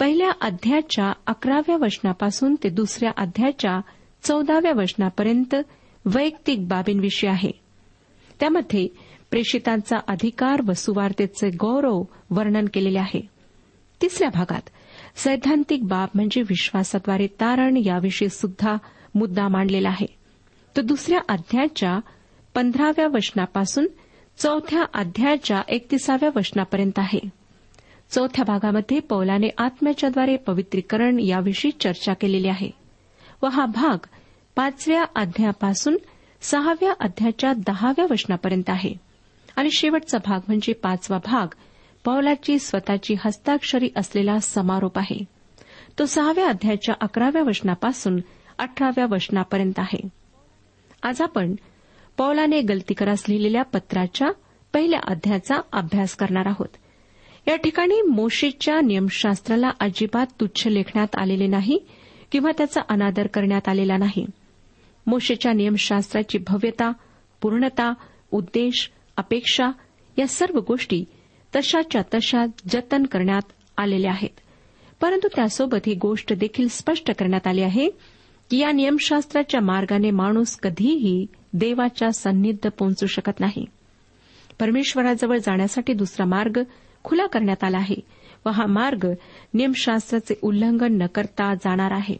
पहिल्या 0.00 0.30
अध्यायाच्या 0.40 1.12
अकराव्या 1.26 1.76
वचनापासून 1.76 2.54
ते 2.54 2.68
दुसऱ्या 2.68 3.10
अध्यायाच्या 3.16 3.80
चौदाव्या 4.22 4.72
वचनापर्यंत 4.72 5.54
वैयक्तिक 6.04 6.68
बाबींविषयी 6.68 7.30
आहे. 7.30 7.50
त्यामध्ये 8.40 8.88
प्रेषितांचा 9.30 9.96
अधिकार 10.08 10.62
व 10.68 10.72
सुवार्तेचे 10.72 11.50
गौरव 11.50 12.02
वर्णन 12.30 12.64
केलेले 12.74 12.98
आहे. 12.98 13.28
तिसऱ्या 14.02 14.28
भागात 14.28 14.62
सैद्धांतिक 15.16 15.86
बाब 15.86 16.08
म्हणजे 16.14 16.42
विश्वासाद्वारे 16.42 17.26
तारण 17.26 17.76
याविषयी 17.76 18.28
सुद्धा 18.28 18.76
मुद्दा 19.14 19.48
मांडलेला 19.48 19.88
आहे. 19.88 20.06
तर 20.76 20.82
दुसऱ्या 20.82 21.20
अध्यायाच्या 21.28 22.00
पंधराव्या 22.54 23.06
वचनापासून 23.06 23.86
चौथ्या 24.38 24.84
अध्यायाच्या 24.94 25.62
एकतीसाव्या 25.68 26.30
वचनापर्यंत 26.36 26.98
आहे. 26.98 27.43
चौथ्या 28.14 28.44
भागामध्ये 28.44 29.00
पौलाने 29.00 29.48
आत्म्याच्याद्वारे 29.58 30.36
पवित्रीकरण 30.36 31.20
याविषयी 31.20 31.70
चर्चा 31.70 32.12
केलेली 32.12 32.48
आहे. 32.48 32.70
व 33.42 33.46
हा 33.46 33.66
भाग 33.66 34.06
पाचव्या 34.56 35.04
अध्यायापासून 35.16 35.96
सहाव्या 36.40 36.92
अध्यायाच्या 37.00 37.52
दहाव्या 37.52 38.06
वचनापर्यंत 38.10 38.70
आहे. 38.70 38.94
आणि 39.56 39.68
शेवटचा 39.72 40.18
भाग 40.18 40.40
म्हणजे 40.46 40.72
पाचवा 40.72 41.18
भाग 41.18 41.46
पौलाची 42.04 42.58
स्वतःची 42.58 43.14
हस्ताक्षरी 43.24 43.90
असलेला 43.96 44.38
समारोप 44.38 44.98
आहे. 44.98 45.24
तो 45.98 46.06
सहाव्या 46.06 46.48
अध्यायाच्या 46.48 46.94
अकराव्या 47.00 47.42
वचनापासून 47.42 48.20
अठराव्या 48.58 49.06
वचनापर्यंत 49.10 49.78
आहे. 49.78 50.08
आज 51.02 51.22
आपण 51.22 51.54
पौलाने 52.18 52.60
गलतीकरास 52.60 53.24
लिहिलेल्या 53.28 53.62
पत्राच्या 53.62 54.28
पहिल्या 54.72 55.00
अध्यायाचा 55.06 55.56
अभ्यास 55.72 56.16
करणार 56.16 56.46
आहोत. 56.46 56.68
या 57.48 57.56
ठिकाणी 57.56 58.02
मोशीच्या 58.02 58.80
नियमशास्त्राला 58.80 59.70
अजिबात 59.80 60.26
तुच्छ 60.40 60.66
लेखण्यात 60.66 61.16
आलेले 61.16 61.46
नाही 61.46 61.78
किंवा 62.32 62.50
त्याचा 62.58 62.80
अनादर 62.88 63.26
करण्यात 63.26 63.68
आलेला 63.68 63.96
नाही. 63.96 64.26
मोशेच्या 65.06 65.52
नियमशास्त्राची 65.52 66.38
भव्यता 66.38 66.92
पूर्णता 67.40 67.92
उद्देश 68.32 68.90
अपेक्षा 69.16 69.64
या 70.18 70.26
सर्व 70.26 70.60
गोष्टी 70.68 71.04
तशाच्या 71.56 72.02
तशा 72.14 72.46
जतन 72.70 73.02
करण्यात 73.02 73.52
आलेल्या 73.76 74.10
आहेत. 74.10 74.40
परंतु 75.00 75.28
त्यासोबत 75.36 75.86
ही 75.86 75.94
गोष्ट 75.94 76.32
देखील 76.32 76.68
स्पष्ट 76.68 77.10
करण्यात 77.10 77.46
आली 77.46 77.62
आहे 77.62 77.90
की 78.50 78.58
या 78.58 78.72
नियमशास्त्राच्या 78.72 79.60
मार्गाने 79.60 80.10
माणूस 80.10 80.56
कधीही 80.56 81.26
देवाच्या 81.52 82.12
सन्निध 82.12 82.66
पोहोचू 82.78 83.06
शकत 83.06 83.40
नाही. 83.40 83.64
परमेश्वराजवळ 84.60 85.38
जाण्यासाठी 85.38 85.92
दुसरा 85.92 86.26
मार्ग 86.26 86.62
खुला 87.04 87.26
करण्यात 87.26 87.64
आला 87.64 87.78
आहे 87.78 87.96
व 88.46 88.48
हा 88.48 88.66
मार्ग 88.66 89.06
नियमशास्त्राचे 89.54 90.34
उल्लंघन 90.42 91.02
न 91.02 91.06
करता 91.06 91.54
जाणार 91.54 91.90
आहे 91.90 92.16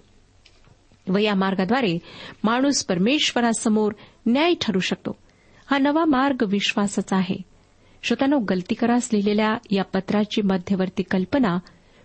व 1.09 1.19
या 1.19 1.35
मार्गाद्वारे 1.35 1.99
माणूस 2.45 2.85
परमेश्वरासमोर 2.85 3.93
न्याय 4.27 4.55
ठरू 4.61 4.79
शकतो. 4.79 5.17
हा 5.71 5.79
नवा 5.79 6.05
मार्ग 6.05 6.45
विश्वासाचा 6.49 7.17
आहे. 7.17 7.37
श्रोतानो 8.03 8.39
गलतीकरास 8.39 9.09
लिहिलेल्या 9.13 9.57
या 9.71 9.85
पत्राची 9.85 10.43
मध्यवर्ती 10.43 11.03
कल्पना 11.03 11.59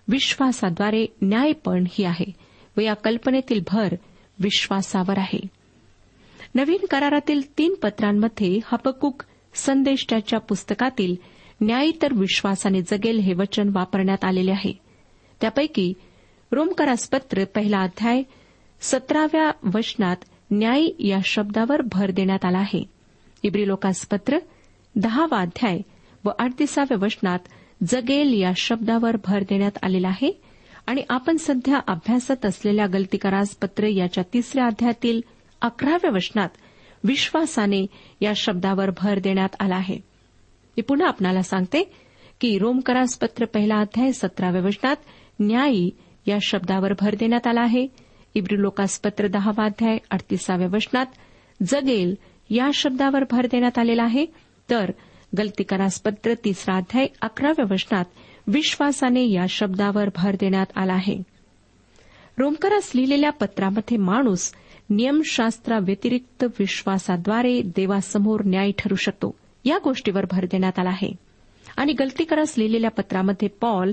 विश्वासाद्वारे 0.08 1.06
न्यायपण 1.22 1.86
ही 1.90 2.04
आहे 2.04 2.32
व 2.78 2.82
या 2.82 2.94
कल्पनेतील 2.94 3.60
भर 3.72 3.96
विश्वासावर 4.40 5.18
आहे. 5.18 5.48
नवीन 6.56 6.86
करारातील 6.92 7.58
तीन 7.58 7.74
पत्रांमध्ये 7.74 8.60
हपकूक 8.66 9.24
संदेष्टाच्या 9.54 10.40
पुस्तकातील 10.40 11.16
न्याय 11.62 11.92
तर 12.02 12.14
विश्वासाने 12.14 12.82
जगेल 12.82 13.20
हे 13.20 13.34
वचन 13.34 13.70
वापरण्यात 13.74 14.24
आलेले 14.24 14.52
आहे. 14.52 14.80
त्यापैकी 15.42 15.94
रोमकरासपत्र 16.52 17.44
पहिला 17.46 17.82
अध्याय 17.82 18.24
सतराव्या 18.82 19.52
वचनात 19.74 20.16
न्याय 20.52 20.88
या 21.00 21.20
शब्दावर 21.26 21.82
भर 21.82 22.12
देण्यात 22.12 22.46
आला 22.46 22.58
आहे. 22.58 22.84
इब्री 23.44 23.68
लोकासपत्र 23.68 24.38
दहावा 24.96 25.42
अध्याय 25.42 25.80
व 26.26 26.30
अडतीसाव्या 26.40 26.98
वचनात 27.02 27.40
जगेल 27.88 28.42
या 28.42 28.52
शब्दावर 28.58 29.16
भर 29.26 29.44
देण्यात 29.50 29.78
आलेला 29.84 30.08
आहे 30.08 30.42
आणि 30.88 31.04
आपण 31.10 31.38
सध्या 31.38 31.80
अभ्यासत 31.88 32.46
असलेल्या 32.46 32.88
गलतीकारासपत्र 32.88 33.88
याच्या 33.88 34.24
तिसऱ्या 34.34 34.66
अध्यायातील 34.66 35.22
अकराव्या 35.62 36.12
वचनात 36.12 36.50
विश्वासाने 37.04 37.86
या 38.22 38.34
शब्दावर 38.36 38.90
भर 39.02 39.20
देण्यात 39.20 39.50
आला 39.60 39.76
आहे. 39.76 40.09
मी 40.78 40.82
पुन्हा 40.82 41.08
आपणाला 41.08 41.42
सांगते 41.42 41.94
की 42.42 42.58
रोमकरासपत्र 42.60 43.46
पहिला 43.46 43.76
अध्याय 43.76 44.12
सतराव्या 44.12 44.62
वचनात 44.62 44.96
न्यायी 45.40 45.90
या 46.28 46.38
शब्दावर 46.42 46.94
भर 47.00 47.16
देण्यात 47.20 47.48
आला 47.48 47.62
आहे. 47.62 47.88
इब्री 48.36 48.62
लोकासपत्र 48.62 49.28
दहावा 49.28 49.66
अध्याय 49.66 49.98
अडतीसाव्या 50.12 50.68
वचनात 50.68 51.06
जगेल 51.68 52.16
या 52.50 52.70
शब्दावर 52.74 53.24
भर 53.32 53.48
देण्यात 53.52 53.78
आलेला 53.78 54.04
आहे. 54.04 54.26
तर 54.70 54.92
गलतीकरासपत्र 55.38 56.34
तिसरा 56.34 56.76
अध्याय 56.76 57.08
अकराव्या 57.22 57.66
वचनात 57.72 58.06
विश्वासाने 58.48 59.30
या 59.30 59.46
शब्दावर 59.50 60.10
भर 60.16 60.36
देण्यात 60.40 60.66
आला 60.76 60.94
आहे. 60.94 61.24
रोमकरास 62.38 62.92
लिहिलेल्या 62.96 63.30
पत्रामध्ये 63.30 63.98
माणूस 63.98 64.54
नियमशास्त्राव्यतिरिक्त 64.90 66.44
विश्वासाद्वारे 66.44 67.62
देवासमोर 67.62 68.42
न्याय 68.46 68.72
ठरू 68.78 68.96
शकतो. 68.96 69.39
या 69.66 69.78
गोष्टीवर 69.84 70.26
भर 70.32 70.46
देण्यात 70.46 70.80
आला 70.80 70.90
आहे. 70.90 71.12
आणि 71.78 71.94
गलतीकरस 71.94 72.54
लिहिलेल्या 72.58 72.90
पत्रामध्ये 72.90 73.48
पॉल 73.48 73.92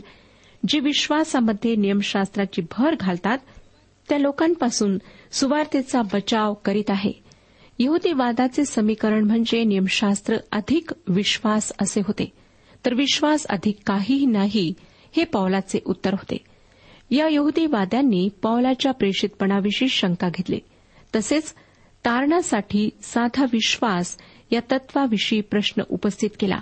जे 0.68 0.80
विश्वासामध्ये 0.80 1.76
नियमशास्त्राची 1.76 2.62
भर 2.78 2.94
घालतात 3.00 3.38
त्या 4.08 4.18
लोकांपासून 4.18 4.98
सुवार्तेचा 5.32 6.02
बचाव 6.02 6.54
करीत 6.54 6.90
आहे. 6.90 7.12
यहुदीवादाचे 7.78 8.64
समीकरण 8.64 9.24
म्हणजे 9.24 9.64
नियमशास्त्र 9.64 10.36
अधिक 10.52 10.90
विश्वास 11.08 11.72
असे 11.82 12.00
होते. 12.06 12.32
तर 12.84 12.94
विश्वास 12.94 13.46
अधिक 13.46 13.76
काहीही 13.86 14.26
नाही 14.26 14.74
हे 15.16 15.24
पौलाचे 15.24 15.78
उत्तर 15.86 16.12
होते. 16.12 16.36
या 17.10 17.28
यहुदीवाद्यांनी 17.28 18.28
पौलाच्या 18.42 18.92
प्रेषितपणाविषयी 18.92 19.88
शंका 19.88 20.28
घेतली. 20.28 20.60
तसेच 21.16 21.54
तारणासाठी 22.04 22.90
साधा 23.02 23.44
विश्वास 23.52 24.18
या 24.50 24.60
तत्वाविषयी 24.72 25.40
प्रश्न 25.40 25.82
उपस्थित 25.88 26.30
केला. 26.40 26.58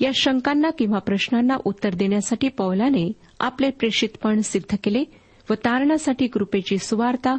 या 0.00 0.10
शंकांना 0.14 0.70
किंवा 0.70 0.98
प्रश्नांना 0.98 1.56
उत्तर 1.64 1.94
देण्यासाठी 1.94 2.48
पौलाने 2.48 3.12
आपले 3.40 3.70
प्रेषितपण 3.70 4.40
सिद्ध 4.40 4.76
केले 4.84 5.04
व 5.50 5.54
तारणासाठी 5.54 6.26
कृपेची 6.26 6.78
सुवार्ता 6.78 7.34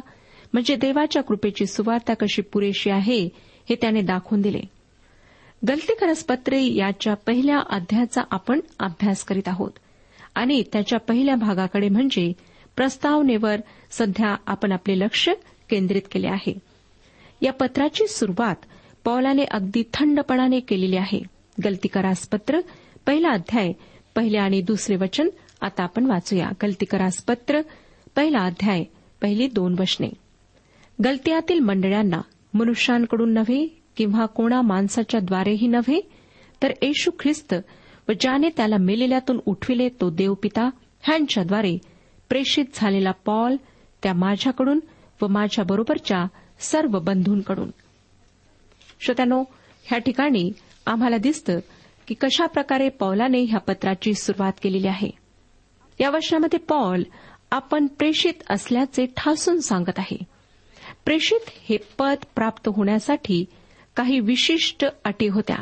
म्हणजे 0.52 0.76
देवाच्या 0.76 1.22
कृपेची 1.22 1.66
सुवार्ता 1.66 2.14
कशी 2.14 2.42
पुरेशी 2.42 2.90
आहे 2.90 3.28
हे 3.68 3.74
त्याने 3.74 4.00
दाखवून 4.00 4.40
दिले. 4.40 4.60
गलतीकरस 5.68 6.24
पत्रे 6.24 6.64
याच्या 6.64 7.14
पहिल्या 7.14 7.58
अध्यायाचा 7.70 8.22
आपण 8.30 8.60
अभ्यास 8.78 9.24
करीत 9.24 9.48
आहोत. 9.48 9.70
आणि 10.34 10.62
त्याच्या 10.72 10.98
पहिल्या 10.98 11.34
भागाकडे 11.34 11.88
म्हणजे 11.88 12.32
प्रस्तावनेवर 12.76 13.56
सध्या 13.90 14.36
आपण 14.46 14.72
आपले 14.72 14.98
लक्ष 14.98 15.28
केंद्रित 15.70 16.02
केले 16.10 16.28
आहे. 16.28 16.58
या 17.42 17.52
पत्राची 17.52 18.06
सुरुवात 18.06 18.56
पौलाने 19.08 19.44
अगदी 19.44 19.82
थंडपणाने 19.94 20.60
केलेली 20.60 20.96
आहे. 20.96 21.22
गलतीकरास 21.64 22.28
पत्र 22.28 22.60
पहिला 23.06 23.28
अध्याय 23.28 23.72
पहिले 24.16 24.38
आणि 24.38 24.60
दुसरे 24.62 24.96
वचन 24.96 25.28
आता 25.60 25.82
आपण 25.82 26.06
वाचूया. 26.06 26.48
गलतीकरास 26.62 27.22
पत्र 27.22 27.60
पहिला 28.16 28.38
अध्याय 28.38 28.84
पहिली 29.22 29.46
दोन 29.46 29.76
वचने. 29.78 30.08
गलत्यातील 31.04 31.60
मंडळांना 31.60 32.20
मनुष्यांकडून 32.54 33.32
नव्हे 33.32 33.82
किंवा 33.96 34.26
कोणा 34.26 34.60
माणसाच्या 34.62 35.20
द्वारेही 35.20 35.66
नव्हे 35.66 36.00
तर 36.62 36.72
येशू 36.82 37.10
ख्रिस्त 37.20 37.54
व 38.08 38.12
ज्याने 38.20 38.48
त्याला 38.56 38.76
मेलेल्यातून 38.76 39.40
उठविले 39.46 39.88
तो 39.88 40.10
देवपिता 40.10 40.70
ह्यांच्याद्वारे 41.02 41.78
प्रेषित 42.28 42.64
झालेला 42.74 43.10
पॉल 43.10 43.56
त्या 44.02 44.12
माझ्याकडून 44.12 44.80
व 45.22 45.26
माझ्याबरोबरच्या 45.26 46.26
सर्व 46.58 46.98
बंधूंकडून. 46.98 47.70
श्रोत्यानो 49.00 49.44
ह्या 49.84 49.98
ठिकाणी 49.98 50.52
आम्हाला 50.86 51.16
दिसतं 51.16 51.58
की 52.08 52.14
कशा 52.14 52.46
प्रकारे 52.46 52.88
पौलाने 52.88 53.42
ह्या 53.42 53.60
पत्राची 53.60 54.14
सुरुवात 54.14 54.52
केलेली 54.62 54.86
आहे. 54.86 55.10
या 56.00 56.10
वर्षामध्ये 56.10 56.58
पॉल 56.58 57.02
आपण 57.50 57.86
प्रेषित 57.86 58.32
असल्याचे 58.50 59.06
ठासून 59.16 59.60
सांगत 59.60 59.98
आहे. 59.98 60.16
प्रेषित 61.04 61.40
हे 61.68 61.76
पद 61.98 62.16
प्राप्त 62.34 62.68
होण्यासाठी 62.68 63.44
काही 63.96 64.20
विशिष्ट 64.20 64.86
अटी 65.04 65.26
होत्या 65.26 65.56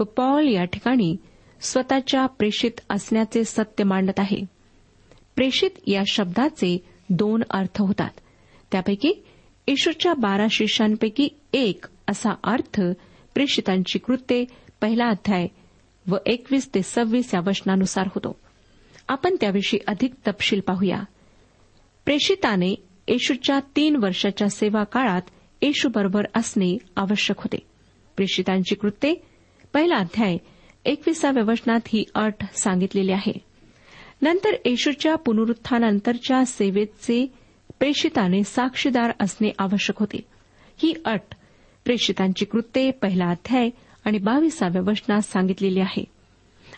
व 0.00 0.04
पॉल 0.04 0.48
या 0.48 0.64
ठिकाणी 0.64 1.16
स्वतःच्या 1.60 2.26
प्रेषित 2.26 2.80
असण्याचे 2.90 3.44
सत्य 3.44 3.84
मांडत 3.84 4.20
आहे. 4.20 4.44
प्रेषित 5.36 5.70
या 5.86 6.02
शब्दाचे 6.06 6.78
दोन 7.10 7.42
अर्थ 7.50 7.82
होतात. 7.82 8.10
त्यापैकी 8.72 9.12
येशूच्या 9.66 10.14
बारा 10.14 10.46
शिष्यांपैकी 10.50 11.28
एक 11.52 11.84
असा 12.10 12.30
अर्थ 12.44 12.80
प्रेषितांची 13.34 13.98
कृत्ये 13.98 14.44
पहिला 14.80 15.08
अध्याय 15.08 15.46
व 16.06 16.16
एकवीस 16.26 16.70
ते 16.74 16.82
सव्वीस 16.82 17.34
या 17.34 17.40
वचनानुसार 17.46 18.06
होतो. 18.06 18.38
आपण 19.08 19.36
त्याविषयी 19.40 19.80
अधिक 19.86 20.14
तपशील 20.26 20.60
पाहूया. 20.60 21.02
प्रेषिताने 22.04 22.70
येशूच्या 23.08 23.60
तीन 23.76 23.96
वर्षाच्या 23.96 24.48
सेवा 24.48 24.84
काळात 24.84 25.22
येशूबरोबर 25.62 26.24
असणे 26.34 26.78
आवश्यक 26.96 27.36
होते. 27.38 27.58
प्रेषितांची 28.16 28.74
कृत्ये 28.74 29.14
पहिला 29.74 29.94
अध्याय 29.94 30.36
एकविसाव्या 30.84 31.42
वचनात 31.42 31.80
ही 31.86 32.04
अट 32.14 32.34
सांगितलेली 32.54 33.12
आहे. 33.12 33.38
नंतर 34.22 34.50
येशूच्या 34.64 35.14
पुनरुत्थानानंतरच्या 35.14 36.44
सेवेचे 36.44 37.32
प्रेषिताने 37.78 38.44
साक्षीदार 38.44 39.12
असणे 39.20 39.50
आवश्यक 39.58 39.98
होते. 39.98 40.20
ही 40.76 40.94
अट 41.04 41.20
प्रेषितांची 41.84 42.44
कृत्ये 42.44 42.90
पहिला 42.90 43.24
अध्याय 43.24 43.70
आणि 44.04 44.18
बावीसाव्या 44.18 44.82
वचनात 44.86 45.20
सांगितलेली 45.20 45.80
आहे. 45.80 46.04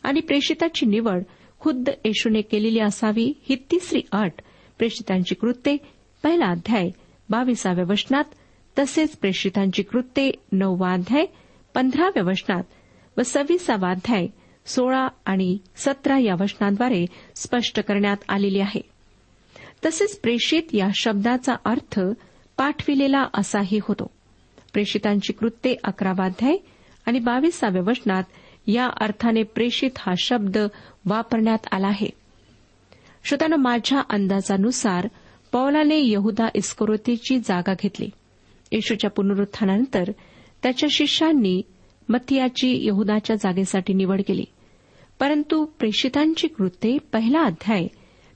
आणि 0.02 0.20
प्रेषिताची 0.20 0.86
निवड 0.86 1.22
खुद्द 1.60 1.88
येशूने 2.04 2.40
केलेली 2.40 2.80
असावी 2.80 3.32
ही 3.42 3.56
तिसरी 3.70 4.00
अट 4.12 4.32
प्रेषितांची 4.78 5.34
कृत्ये 5.34 5.76
पहिला 6.22 6.46
अध्याय 6.46 6.90
बावीसाव्या 7.30 7.84
वचनात 7.88 8.24
तसेच 8.78 9.16
प्रेषितांची 9.16 9.82
कृत्ये 9.82 10.32
नववा 10.52 10.92
अध्याय 10.92 11.26
पंधराव्या 11.74 12.22
वचनात 12.22 12.62
व 13.18 13.22
सव्वीसावा 13.22 13.90
अध्याय 13.90 14.26
सोळा 14.66 15.08
आणि 15.26 15.58
सतरा 15.76 16.18
या 16.18 16.34
वचनांद्वारे 16.40 17.06
स्पष्ट 17.34 17.80
करण्यात 17.80 18.16
आलेली 18.28 18.60
आहे. 18.60 18.80
तसेच 19.86 20.20
प्रेषित 20.20 20.62
या 20.72 20.88
शब्दाचा 20.94 21.54
अर्थ 21.64 22.00
पाठविलेला 22.56 23.26
असाही 23.34 23.78
होतो. 23.82 24.10
प्रेषितांची 24.72 25.32
कृत्ये 25.32 25.76
अकरावा 25.84 26.24
अध्याय 26.24 26.56
आणि 27.06 27.18
बावीसाव्या 27.18 27.82
वचनात 27.82 28.22
या 28.66 28.88
अर्थाने 29.00 29.42
प्रेषित 29.42 29.90
हा 29.98 30.14
शब्द 30.18 30.58
वापरण्यात 31.06 31.58
आला 31.72 31.86
आहे. 31.86 32.10
श्रोत्यानं 33.24 33.56
माझ्या 33.56 34.02
अंदाजानुसार 34.10 35.08
पौलाने 35.52 36.10
यहुदा 36.10 36.48
इस्कोरोतीची 36.54 37.38
जागा 37.38 37.74
घेतली. 37.74 38.10
येशूच्या 38.72 39.10
पुनरुत्थानानंतर 39.10 40.12
त्याच्या 40.62 40.88
शिष्यांनी 40.92 41.62
मथियाची 42.08 42.86
यहुदाच्या 42.86 43.36
जागेसाठी 43.36 43.94
निवड 43.94 44.22
केली. 44.28 44.44
परंतु 45.20 45.64
प्रेषितांची 45.64 46.48
कृत्ये 46.48 46.98
पहिला 46.98 47.42
अध्याय 47.42 47.86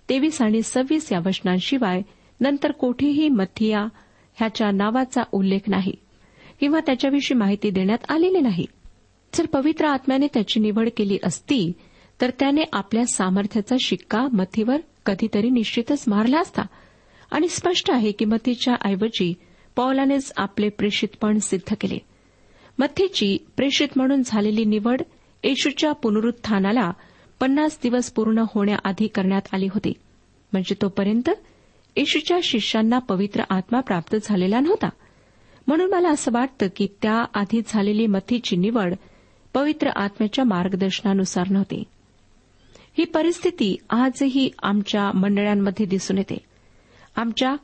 तेवीस 0.08 0.42
आणि 0.42 0.62
सव्वीस 0.62 1.12
या 1.12 1.18
वचनांशिवाय 1.26 2.02
नंतर 2.40 2.72
कोठेही 2.72 3.28
मथिया 3.28 3.80
ह्याच्या 4.34 4.70
नावाचा 4.70 5.22
उल्लेख 5.32 5.60
नाही. 5.66 5.92
किंवा 6.60 6.80
त्याच्याविषयी 6.80 7.38
माहिती 7.38 7.70
देण्यात 7.70 7.98
आलेली 8.08 8.40
नाही. 8.40 8.66
जर 9.34 9.46
पवित्र 9.46 9.86
आत्म्याने 9.86 10.26
त्याची 10.34 10.60
निवड 10.60 10.88
केली 10.96 11.18
असती 11.24 11.72
तर 12.20 12.30
त्याने 12.30 12.60
आपल्या 12.72 13.06
सामर्थ्याचा 13.06 13.76
शिक्का 13.80 14.28
मथीवर 14.32 14.76
कधीतरी 15.06 15.50
निश्चितच 15.50 16.04
मारला 16.06 16.38
असता. 16.38 16.62
आणि 17.30 17.48
स्पष्ट 17.48 17.90
आहे 17.90 18.12
की 18.12 18.24
मथीच्या 18.24 18.74
ऐवजी 18.84 19.34
पौलानेच 19.76 20.32
आपले 20.36 20.68
प्रेषितपण 20.68 21.38
सिद्ध 21.38 21.74
केले. 21.80 21.98
मथीची 22.78 23.38
प्रेषित 23.56 23.88
म्हणून 23.96 24.22
झालेली 24.24 24.64
निवड 24.64 25.02
येशूच्या 25.44 25.92
पुनरुत्थानाला 25.92 26.90
पन्नास 27.40 27.78
दिवस 27.82 28.10
पूर्ण 28.10 28.38
होण्याआधी 28.54 29.06
करण्यात 29.06 29.42
आली 29.52 29.66
होती. 29.66 29.92
म्हणजे 30.52 30.74
तोपर्यंत 30.82 31.30
येशूच्या 31.96 32.38
शिष्यांना 32.42 32.98
पवित्र 32.98 33.42
आत्मा 33.50 33.80
प्राप्त 33.80 34.16
झालेला 34.22 34.60
नव्हता. 34.60 34.88
म्हणून 35.66 35.90
मला 35.90 36.08
असं 36.08 36.32
वाटतं 36.32 36.66
की 36.76 36.86
त्याआधी 37.02 37.60
झालेली 37.66 38.06
मथीची 38.06 38.56
निवड 38.56 38.94
पवित्र 39.54 39.88
आत्म्याच्या 39.96 40.44
मार्गदर्शनानुसार 40.44 41.46
नव्हती. 41.50 41.84
ही 42.98 43.04
परिस्थिती 43.04 43.76
आजही 43.90 44.50
आमच्या 44.62 45.12
मंडळांमध्ये 45.12 45.86
दिसून 45.86 46.18
येते. 46.18 46.38
आमच्या 47.16 47.56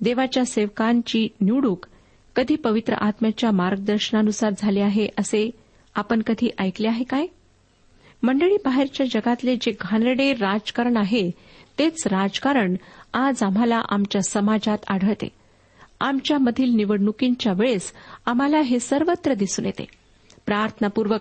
देवाच्या 0.00 0.44
सेवकांची 0.44 1.28
निवडूक 1.40 1.86
कधी 2.36 2.56
पवित्र 2.56 2.94
आत्म्याच्या 2.94 3.50
मार्गदर्शनानुसार 3.50 4.52
झाली 4.58 4.80
आहे 4.80 5.08
असे 5.18 5.50
आपण 5.94 6.22
कधी 6.22 6.50
ऐकले 6.58 6.88
आहे 6.88 7.04
काय? 7.04 7.26
मंडळी 8.22 8.56
बाहेरच्या 8.64 9.06
जगातले 9.06 9.56
जे 9.56 9.72
घाणेरडे 9.80 10.32
राजकारण 10.32 10.96
आहे 10.96 11.30
तेच 11.78 12.06
राजकारण 12.06 12.74
आज 13.14 13.42
आम्हाला 13.42 13.82
आमच्या 13.88 14.22
समाजात 14.22 14.78
आढळते. 14.88 15.28
आमच्यामधील 16.02 16.70
निवडणुकींच्या 16.74 17.52
वेळेस 17.52 17.92
आम्हाला 18.26 18.60
हे 18.60 18.80
सर्वत्र 18.80 19.34
दिसून 19.34 19.64
येते. 19.64 19.86
प्रार्थनापूर्वक 20.46 21.20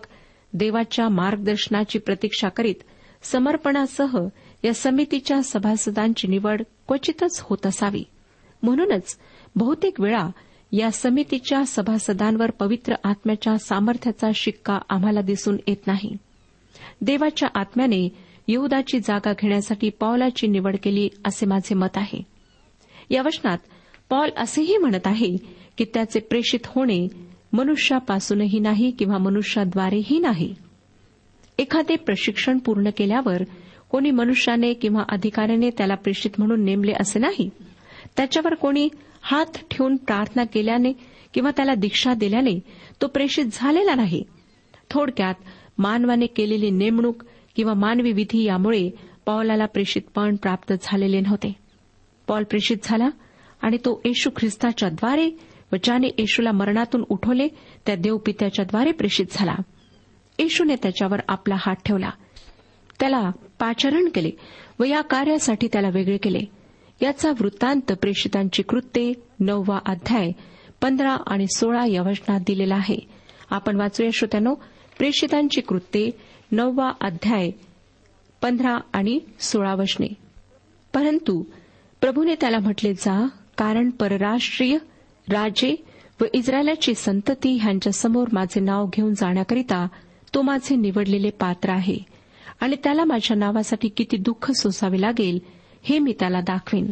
देवाच्या 0.53 1.09
मार्गदर्शनाची 1.09 1.99
प्रतीक्षा 1.99 2.49
करीत 2.49 2.75
समर्पणासह 3.23 4.27
या 4.63 4.73
समितीच्या 4.73 5.43
सभासदांची 5.43 6.27
निवड 6.27 6.61
क्वचितच 6.87 7.39
होत 7.41 7.67
असावी. 7.67 8.03
म्हणूनच 8.63 9.17
बहुतेक 9.55 10.01
वेळा 10.01 10.29
या 10.71 10.91
समितीच्या 10.91 11.65
सभासदांवर 11.65 12.51
पवित्र 12.51 12.93
आत्म्याच्या 13.03 13.57
सामर्थ्याचा 13.57 14.29
शिक्का 14.35 14.79
आम्हाला 14.89 15.21
दिसून 15.21 15.57
येत 15.67 15.87
नाही. 15.87 16.17
देवाच्या 17.01 17.49
आत्म्याने 17.55 18.09
यहदाची 18.47 18.99
जागा 18.99 19.33
घेण्यासाठी 19.33 19.89
पावलाची 19.89 20.47
निवड 20.47 20.75
केली 20.83 21.09
असे 21.25 21.45
माझे 21.45 21.75
मत 21.75 21.97
आहे. 21.97 22.21
या 23.09 23.21
वचनात 23.21 23.57
पॉल 24.11 24.29
असेही 24.37 24.77
म्हणत 24.77 25.07
आहे 25.07 25.37
की 25.77 25.85
त्याचे 25.93 26.19
प्रेषित 26.19 26.59
होणे 26.65 27.07
मनुष्यापासूनही 27.53 28.59
नाही 28.59 28.91
किंवा 28.91 29.17
मनुष्याद्वारेही 29.17 30.19
नाही. 30.19 30.55
एखादे 31.57 31.95
प्रशिक्षण 31.95 32.57
पूर्ण 32.57 32.89
केल्यावर 32.97 33.43
कोणी 33.91 34.11
मनुष्याने 34.11 34.73
किंवा 34.73 35.03
अधिकाऱ्याने 35.09 35.69
त्याला 35.69 35.95
प्रेषित 35.95 36.31
म्हणून 36.37 36.65
नेमले 36.65 36.91
असे 36.99 37.19
नाही. 37.19 37.49
त्याच्यावर 38.17 38.53
कोणी 38.53 38.89
हात 39.21 39.57
ठेवून 39.71 39.95
प्रार्थना 39.95 40.43
केल्याने 40.43 40.93
किंवा 41.33 41.51
त्याला 41.51 41.75
दीक्षा 41.75 42.13
दिल्याने 42.13 42.59
तो 43.01 43.07
प्रेषित 43.07 43.45
झालेला 43.53 43.95
नाही. 43.95 44.23
थोडक्यात 44.89 45.35
मानवाने 45.77 46.25
केलेली 46.25 46.69
नेमणूक 46.69 47.23
किंवा 47.55 47.73
मानवी 47.73 48.11
विधी 48.11 48.43
यामुळे 48.43 48.89
पॉलाला 49.25 49.65
प्रेषितपण 49.65 50.35
प्राप्त 50.35 50.73
झालेले 50.81 51.19
नव्हते. 51.19 51.55
पॉल 52.27 52.43
प्रेषित 52.43 52.77
झाला 52.83 53.09
आणि 53.61 53.77
तो 53.77 54.01
येशू 54.05 54.29
ख्रिस्ताच्या 54.35 54.89
द्वारे 54.89 55.31
व 55.73 55.75
ज्याने 55.83 56.07
येशूला 56.17 56.51
मरणातून 56.51 57.03
उठवले 57.09 57.47
त्या 57.85 57.95
देवपित्याच्या 57.95 58.65
द्वारे 58.65 58.91
प्रेषित 58.91 59.25
झाला. 59.31 59.55
येशूने 60.39 60.75
त्याच्यावर 60.75 61.19
आपला 61.27 61.55
हात 61.57 61.75
ठेवला. 61.85 62.09
त्याला 62.99 63.29
पाचारण 63.59 64.09
केले 64.15 64.31
व 64.79 64.83
या 64.83 65.01
कार्यासाठी 65.01 65.67
त्याला 65.67 65.89
वेगळे 65.89 66.17
केले. 66.17 66.39
याचा 67.01 67.31
वृत्तांत 67.31 67.91
प्रेषितांची 67.91 68.63
कृत्ये 68.63 69.13
नववा 69.39 69.79
अध्याय 69.85 70.31
पंधरा 70.81 71.17
आणि 71.27 71.45
सोळा 71.47 71.85
या 71.85 72.01
वचनात 72.01 72.39
दिलेला 72.47 72.75
आहे. 72.75 72.99
आपण 73.49 73.75
वाचूया 73.75 74.09
श्रोत्यानो 74.13 74.55
प्रेषितांची 74.97 75.61
कृत्ये 75.61 76.09
नववा 76.51 76.91
अध्याय 77.01 77.51
पंधरा 78.41 78.77
आणि 78.93 79.19
सोळा 79.39 79.73
वचने. 79.73 80.07
परंतु 80.93 81.43
प्रभूने 82.01 82.35
त्याला 82.35 82.59
म्हटले 82.59 82.93
जा 82.93 83.27
कारण 83.57 83.89
परराष्ट्रीय 83.89 84.77
राजे 85.29 85.75
व 86.21 86.23
इस्रायलाची 86.33 86.93
संतती 86.93 87.57
ह्यांच्यासमोर 87.57 88.27
माझे 88.33 88.59
नाव 88.59 88.85
घेऊन 88.85 89.13
जाण्याकरिता 89.13 89.87
तो 90.35 90.41
माझे 90.41 90.75
निवडलेले 90.75 91.29
पात्र 91.29 91.69
आहे. 91.69 91.97
आणि 92.59 92.75
त्याला 92.83 93.03
माझ्या 93.03 93.37
नावासाठी 93.37 93.89
किती 93.89 94.17
दुःख 94.17 94.51
सोसावे 94.51 95.01
लागेल 95.01 95.39
हे 95.83 95.99
मी 95.99 96.13
त्याला 96.19 96.41
दाखवीन. 96.41 96.91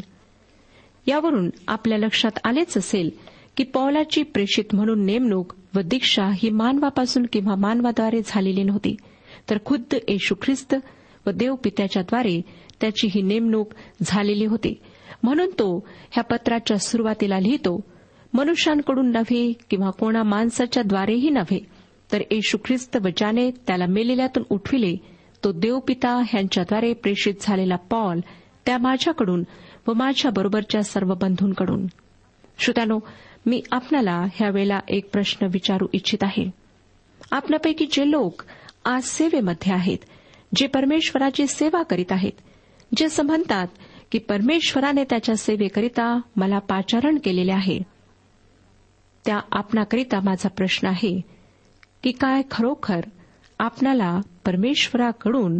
यावरून 1.07 1.49
आपल्या 1.67 1.97
लक्षात 1.97 2.39
आलेच 2.43 2.77
असेल 2.77 3.09
की 3.57 3.63
पौलाची 3.63 4.23
प्रेषित 4.23 4.63
म्हणून 4.73 5.05
नेमणूक 5.05 5.53
व 5.75 5.79
दीक्षा 5.85 6.29
ही 6.35 6.49
मानवापासून 6.49 7.25
किंवा 7.33 7.55
मानवाद्वारे 7.55 8.21
झालेली 8.25 8.63
नव्हती 8.63 8.95
तर 9.49 9.57
खुद्द 9.65 9.95
येशू 10.07 10.35
ख्रिस्त 10.41 10.75
व 11.27 11.31
देवपित्याच्याद्वारे 11.31 12.41
त्याची 12.81 13.07
ही 13.07 13.21
नेमणूक 13.21 13.73
झालेली 14.01 14.45
होती. 14.45 14.79
म्हणून 15.23 15.49
तो 15.49 15.87
ह्या 16.11 16.23
पत्राच्या 16.23 16.77
सुरुवातीला 16.77 17.39
लिहितो 17.39 17.81
मनुष्यांकडून 18.33 19.11
नव्हे 19.11 19.53
किंवा 19.69 19.89
कोणा 19.89 20.23
माणसाच्या 20.23 20.83
द्वारेही 20.83 21.29
नव्हे 21.29 21.59
तर 22.11 22.21
येशू 22.31 22.57
ख्रिस्त 22.65 22.97
व 23.03 23.07
ज्याने 23.17 23.51
त्याला 23.51 23.85
मेलेल्यातून 23.85 24.43
उठविले 24.49 24.95
तो 25.43 25.51
देवपिता 25.51 26.21
ह्यांच्याद्वारे 26.27 26.93
प्रेषित 26.93 27.33
झालेला 27.41 27.75
पॉल 27.75 28.19
त्या 28.65 28.77
माझ्याकडून 28.77 29.43
व 29.87 29.93
माझ्या 29.93 30.31
बरोबरच्या 30.31 30.83
सर्व 30.83 31.13
बंधूंकडून. 31.13 31.85
श्रोत्यानो 32.59 32.99
मी 33.45 33.61
आपणाला 33.71 34.25
ह्यावेळेला 34.35 34.79
एक 34.87 35.09
प्रश्न 35.11 35.47
विचारू 35.51 35.87
इच्छित 35.93 36.23
आहे. 36.23 36.49
आपल्यापैकी 37.31 37.85
जे 37.85 38.11
लोक 38.11 38.41
आज 38.85 39.03
सेवेमध्ये 39.03 39.73
आहेत 39.73 39.97
जे 40.55 40.67
परमेश्वराची 40.67 41.47
सेवा 41.47 41.83
करीत 41.83 42.11
आहेत 42.11 42.31
जे 42.97 43.05
असं 43.05 43.23
म्हणतात 43.23 43.67
की 44.11 44.17
परमेश्वराने 44.17 45.03
त्याच्या 45.03 45.37
सेवेकरिता 45.37 46.21
मला 46.35 46.59
पाचारण 46.59 47.17
केलेले 47.23 47.51
आहे. 47.51 47.79
त्या 49.25 49.39
आपणाकरिता 49.51 50.19
माझा 50.19 50.49
प्रश्न 50.49 50.87
आहे 50.87 51.21
की 52.03 52.11
काय 52.11 52.41
खरोखर 52.51 53.01
आपणाला 53.59 54.21
परमेश्वराकडून 54.45 55.59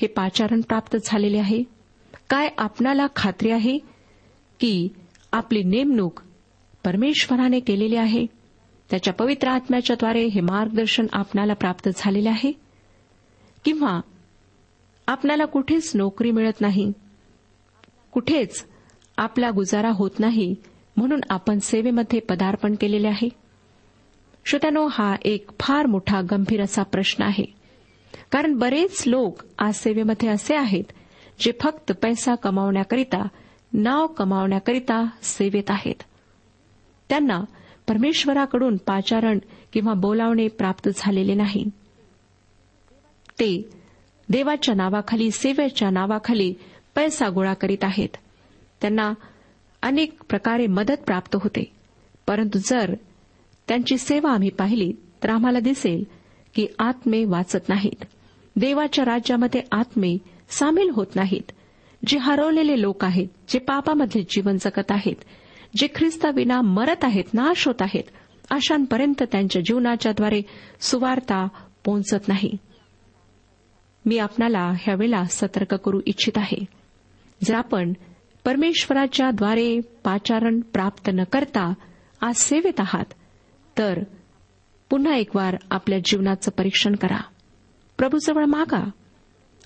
हे 0.00 0.06
पाचारण 0.06 0.60
प्राप्त 0.60 0.96
झालेले 1.04 1.38
आहे? 1.38 1.62
काय 2.30 2.48
आपणाला 2.58 3.06
खात्री 3.16 3.50
आहे 3.50 3.78
की 4.60 4.88
आपली 5.32 5.62
नेमणूक 5.62 6.20
परमेश्वराने 6.84 7.60
केलेली 7.60 7.96
आहे? 7.96 8.26
त्याच्या 8.90 9.14
पवित्र 9.14 9.48
आत्म्याच्याद्वारे 9.48 10.24
हे 10.24 10.40
मार्गदर्शन 10.40 11.06
आपणाला 11.12 11.54
प्राप्त 11.54 11.88
झालेले 11.96 12.28
आहे? 12.28 12.52
किंवा 13.64 14.00
आपणाला 15.06 15.44
कुठेच 15.44 15.92
नोकरी 15.94 16.30
मिळत 16.30 16.60
नाही? 16.60 16.92
कुठेच 18.12 18.66
आपला 19.16 19.50
गुजारा 19.50 19.90
होत 19.90 20.10
नाही 20.18 20.54
म्हणून 20.96 21.20
आपण 21.30 21.58
सेवेमध्ये 21.58 22.20
पदार्पण 22.20 22.74
केलेले 22.80 23.08
आहे. 23.08 23.28
श्रोत्यानो 24.44 24.88
हा 24.90 25.16
एक 25.22 25.50
फार 25.60 25.86
मोठा 25.86 26.20
गंभीर 26.20 26.62
असा 26.62 26.82
प्रश्न 26.82 27.22
आहे. 27.22 27.44
कारण 28.32 28.54
बरेच 28.54 29.04
लोक 29.06 29.42
आज 29.58 29.74
सेवेमध्ये 29.74 30.28
असे 30.28 30.56
आहेत 30.56 30.84
जे 31.40 31.52
फक्त 31.60 31.92
पैसा 31.92 32.34
कमावण्याकरिता 32.34 33.28
नाव 33.72 34.06
कमावण्याकरिता 34.06 35.06
सेवेत 35.22 35.70
आहेत. 35.70 36.02
त्यांना 37.08 37.40
परमेश्वराकडून 37.88 38.76
पाचारण 38.76 39.38
किंवा 39.72 39.94
बोलावणे 39.94 40.48
प्राप्त 40.48 40.88
झालेले 40.96 41.34
नाही. 41.34 41.64
ते 43.40 43.70
देवाच्या 44.28 44.74
नावाखाली 44.74 45.30
सेवेच्या 45.30 45.90
नावाखाली 45.90 46.54
पैसा 46.94 47.28
गोळा 47.28 47.54
करीत 47.54 47.84
आहेत. 47.84 48.08
त्यांना 48.80 49.12
अनेक 49.82 50.22
प्रकारे 50.28 50.66
मदत 50.66 51.02
प्राप्त 51.06 51.36
होते. 51.42 51.72
परंतु 52.26 52.58
जर 52.58 52.94
त्यांची 53.68 53.98
सेवा 53.98 54.30
आम्ही 54.30 54.50
पाहिली 54.50 54.92
तर 55.22 55.30
आम्हाला 55.30 55.60
दिसेल 55.60 56.04
की 56.54 56.66
आत्मे 56.78 57.24
वाचत 57.24 57.68
नाहीत. 57.68 58.04
देवाच्या 58.56 59.04
राज्यामध्ये 59.04 59.62
आत्मे 59.72 60.16
सामील 60.48 60.90
होत 60.90 61.06
नाहीत. 61.14 61.52
जे 62.06 62.18
हरवलेले 62.18 62.82
लोक 62.82 63.04
आहेत 63.04 63.26
जे 63.48 63.58
पापामध्ये 63.58 64.22
जीवन 64.30 64.56
जगत 64.56 64.90
आहेत 64.90 65.16
जे 65.76 65.88
ख्रिस्ताविना 65.94 66.60
मरत 66.60 67.04
आहेत 67.04 67.34
नाश 67.34 67.66
होत 67.66 67.82
आहेत 67.82 68.02
अशांपर्यंत 68.50 69.22
त्यांच्या 69.22 69.62
जीवनाच्याद्वारे 69.62 70.42
सुवार्ता 70.80 71.48
पोहोचत 71.84 72.28
नाही. 72.28 72.52
मी 74.06 74.18
आपणाला 74.18 74.72
ह्यावेळेला 74.80 75.24
सतर्क 75.24 75.74
करू 75.74 76.00
इच्छित 76.06 76.38
आहे. 76.38 76.77
जर 77.44 77.54
आपण 77.54 77.92
परमेश्वराच्या 78.44 79.30
द्वारे 79.30 79.80
पाचारण 79.80 80.60
प्राप्त 80.60 81.10
न 81.14 81.24
करता 81.24 81.72
आज 82.20 82.34
सेवेत 82.34 82.80
आहात 82.80 83.04
तर 83.78 84.02
पुन्हा 84.90 85.14
एक 85.14 85.36
वार 85.36 85.56
आपल्या 85.70 85.98
जीवनाचं 86.04 86.50
परीक्षण 86.50 86.94
करा. 86.94 87.20
प्रभूजवळ 87.98 88.44
मागा. 88.44 88.90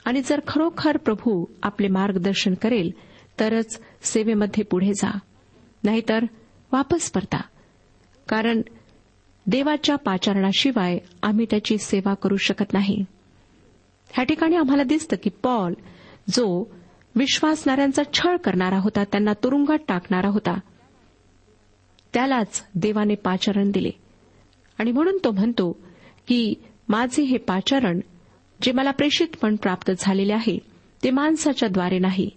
आणि 0.04 0.22
जर 0.24 0.40
खरोखर 0.48 0.96
प्रभू 0.96 1.44
आपले 1.62 1.88
मार्गदर्शन 1.88 2.54
करेल 2.54 2.90
तरच 3.40 3.80
सेवेमध्ये 4.02 4.64
पुढे 4.64 4.92
जा. 4.94 5.18
नाहीतर 5.84 6.24
वापस 6.72 7.10
परता. 7.10 7.40
कारण 8.28 8.60
देवाच्या 9.46 9.96
पाचारणाशिवाय 9.96 10.98
आम्ही 11.22 11.46
त्याची 11.50 11.78
सेवा 11.78 12.14
करू 12.14 12.36
शकत 12.36 12.72
नाही. 12.72 13.04
ह्या 14.10 14.24
ठिकाणी 14.24 14.56
आम्हाला 14.56 14.82
दिसतं 14.82 15.16
की 15.22 15.30
पॉल 15.30 15.74
जो 16.28 16.74
विश्वासणाऱ्यांचा 17.14 18.02
छळ 18.14 18.36
करणारा 18.36 18.78
होता 18.78 19.04
त्यांना 19.04 19.32
तुरुंगात 19.32 19.78
टाकणारा 19.88 20.28
होता. 20.28 20.58
त्यालाच 22.14 22.66
देवाने 22.74 23.14
पाचारण 23.14 23.70
दिले. 23.70 23.90
आणि 24.78 24.92
म्हणून 24.92 25.18
तो 25.24 25.30
म्हणतो 25.30 25.72
की 26.28 26.54
माझे 26.88 27.22
हे 27.22 27.36
पाचारण 27.36 28.00
जे 28.62 28.72
मला 28.72 28.90
प्रेषितपण 28.90 29.56
प्राप्त 29.56 29.90
झालेले 29.98 30.32
आहे 30.32 30.58
ते 31.02 31.10
माणसाच्या 31.10 31.68
द्वारे 31.68 31.98
नाही. 31.98 32.30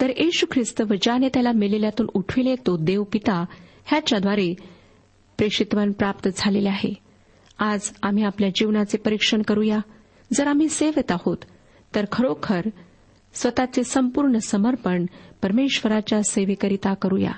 तर 0.00 0.08
येशू 0.08 0.46
ख्रिस्त 0.52 0.80
व 0.80 0.94
ज्याने 1.02 1.28
त्याला 1.28 1.52
मेलेल्यातून 1.52 2.06
उठविले 2.14 2.54
तो 2.54 2.76
देवपिता 2.76 3.44
ह्याच्याद्वारे 3.86 4.54
प्रेषितवन 5.38 5.92
प्राप्त 5.92 6.28
झालेले 6.36 6.68
आहे. 6.68 6.94
आज 7.58 7.90
आम्ही 8.02 8.24
आपल्या 8.24 8.48
जीवनाचे 8.48 8.98
परीक्षण 8.98 9.42
करूया. 9.42 9.78
जर 10.32 10.46
आम्ही 10.46 10.68
सेवेत 10.68 11.12
आहोत 11.12 11.36
तर 11.94 12.04
खरोखर 12.12 12.60
स्वतःचे 13.34 13.84
संपूर्ण 13.84 14.38
समर्पण 14.38 15.06
परमेश्वराच्या 15.42 16.22
सेवेकरिता 16.22 16.94
करूया. 16.94 17.32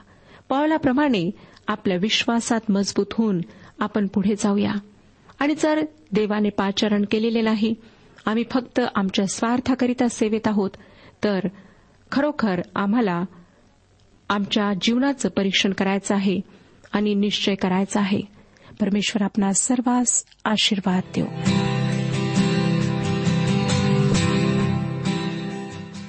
पावलाप्रमाणे 0.49 1.31
आपल्या 1.69 1.97
विश्वासात 1.97 2.61
मजबूत 2.69 3.07
होऊन 3.13 3.41
आपण 3.79 4.07
पुढे 4.07 4.35
जाऊया. 4.37 4.73
आणि 5.39 5.55
जर 5.55 5.85
देवाने 6.13 6.49
पाचारण 6.49 7.05
केलेले 7.11 7.41
नाही 7.41 7.75
आम्ही 8.27 8.45
फक्त 8.51 8.81
आमच्या 8.95 9.27
स्वार्थाकरिता 9.27 10.09
सेवेत 10.09 10.49
आहोत 10.49 10.71
तर 11.25 11.39
खरोखर 12.13 12.61
आम्हाला 12.75 13.25
आमच्या 14.29 14.73
जीवनाचं 14.83 15.29
परीक्षण 15.29 15.73
करायचं 15.73 16.15
आहे 16.15 16.41
आणि 16.93 17.15
निश्चय 17.15 17.55
करायचा 17.55 18.01
आहे. 18.01 18.21
परमेश्वर 18.81 19.25
आपणास 19.25 19.61
सर्वांस 19.61 20.25
आशीर्वाद 20.45 21.03
देऊ 21.15 21.27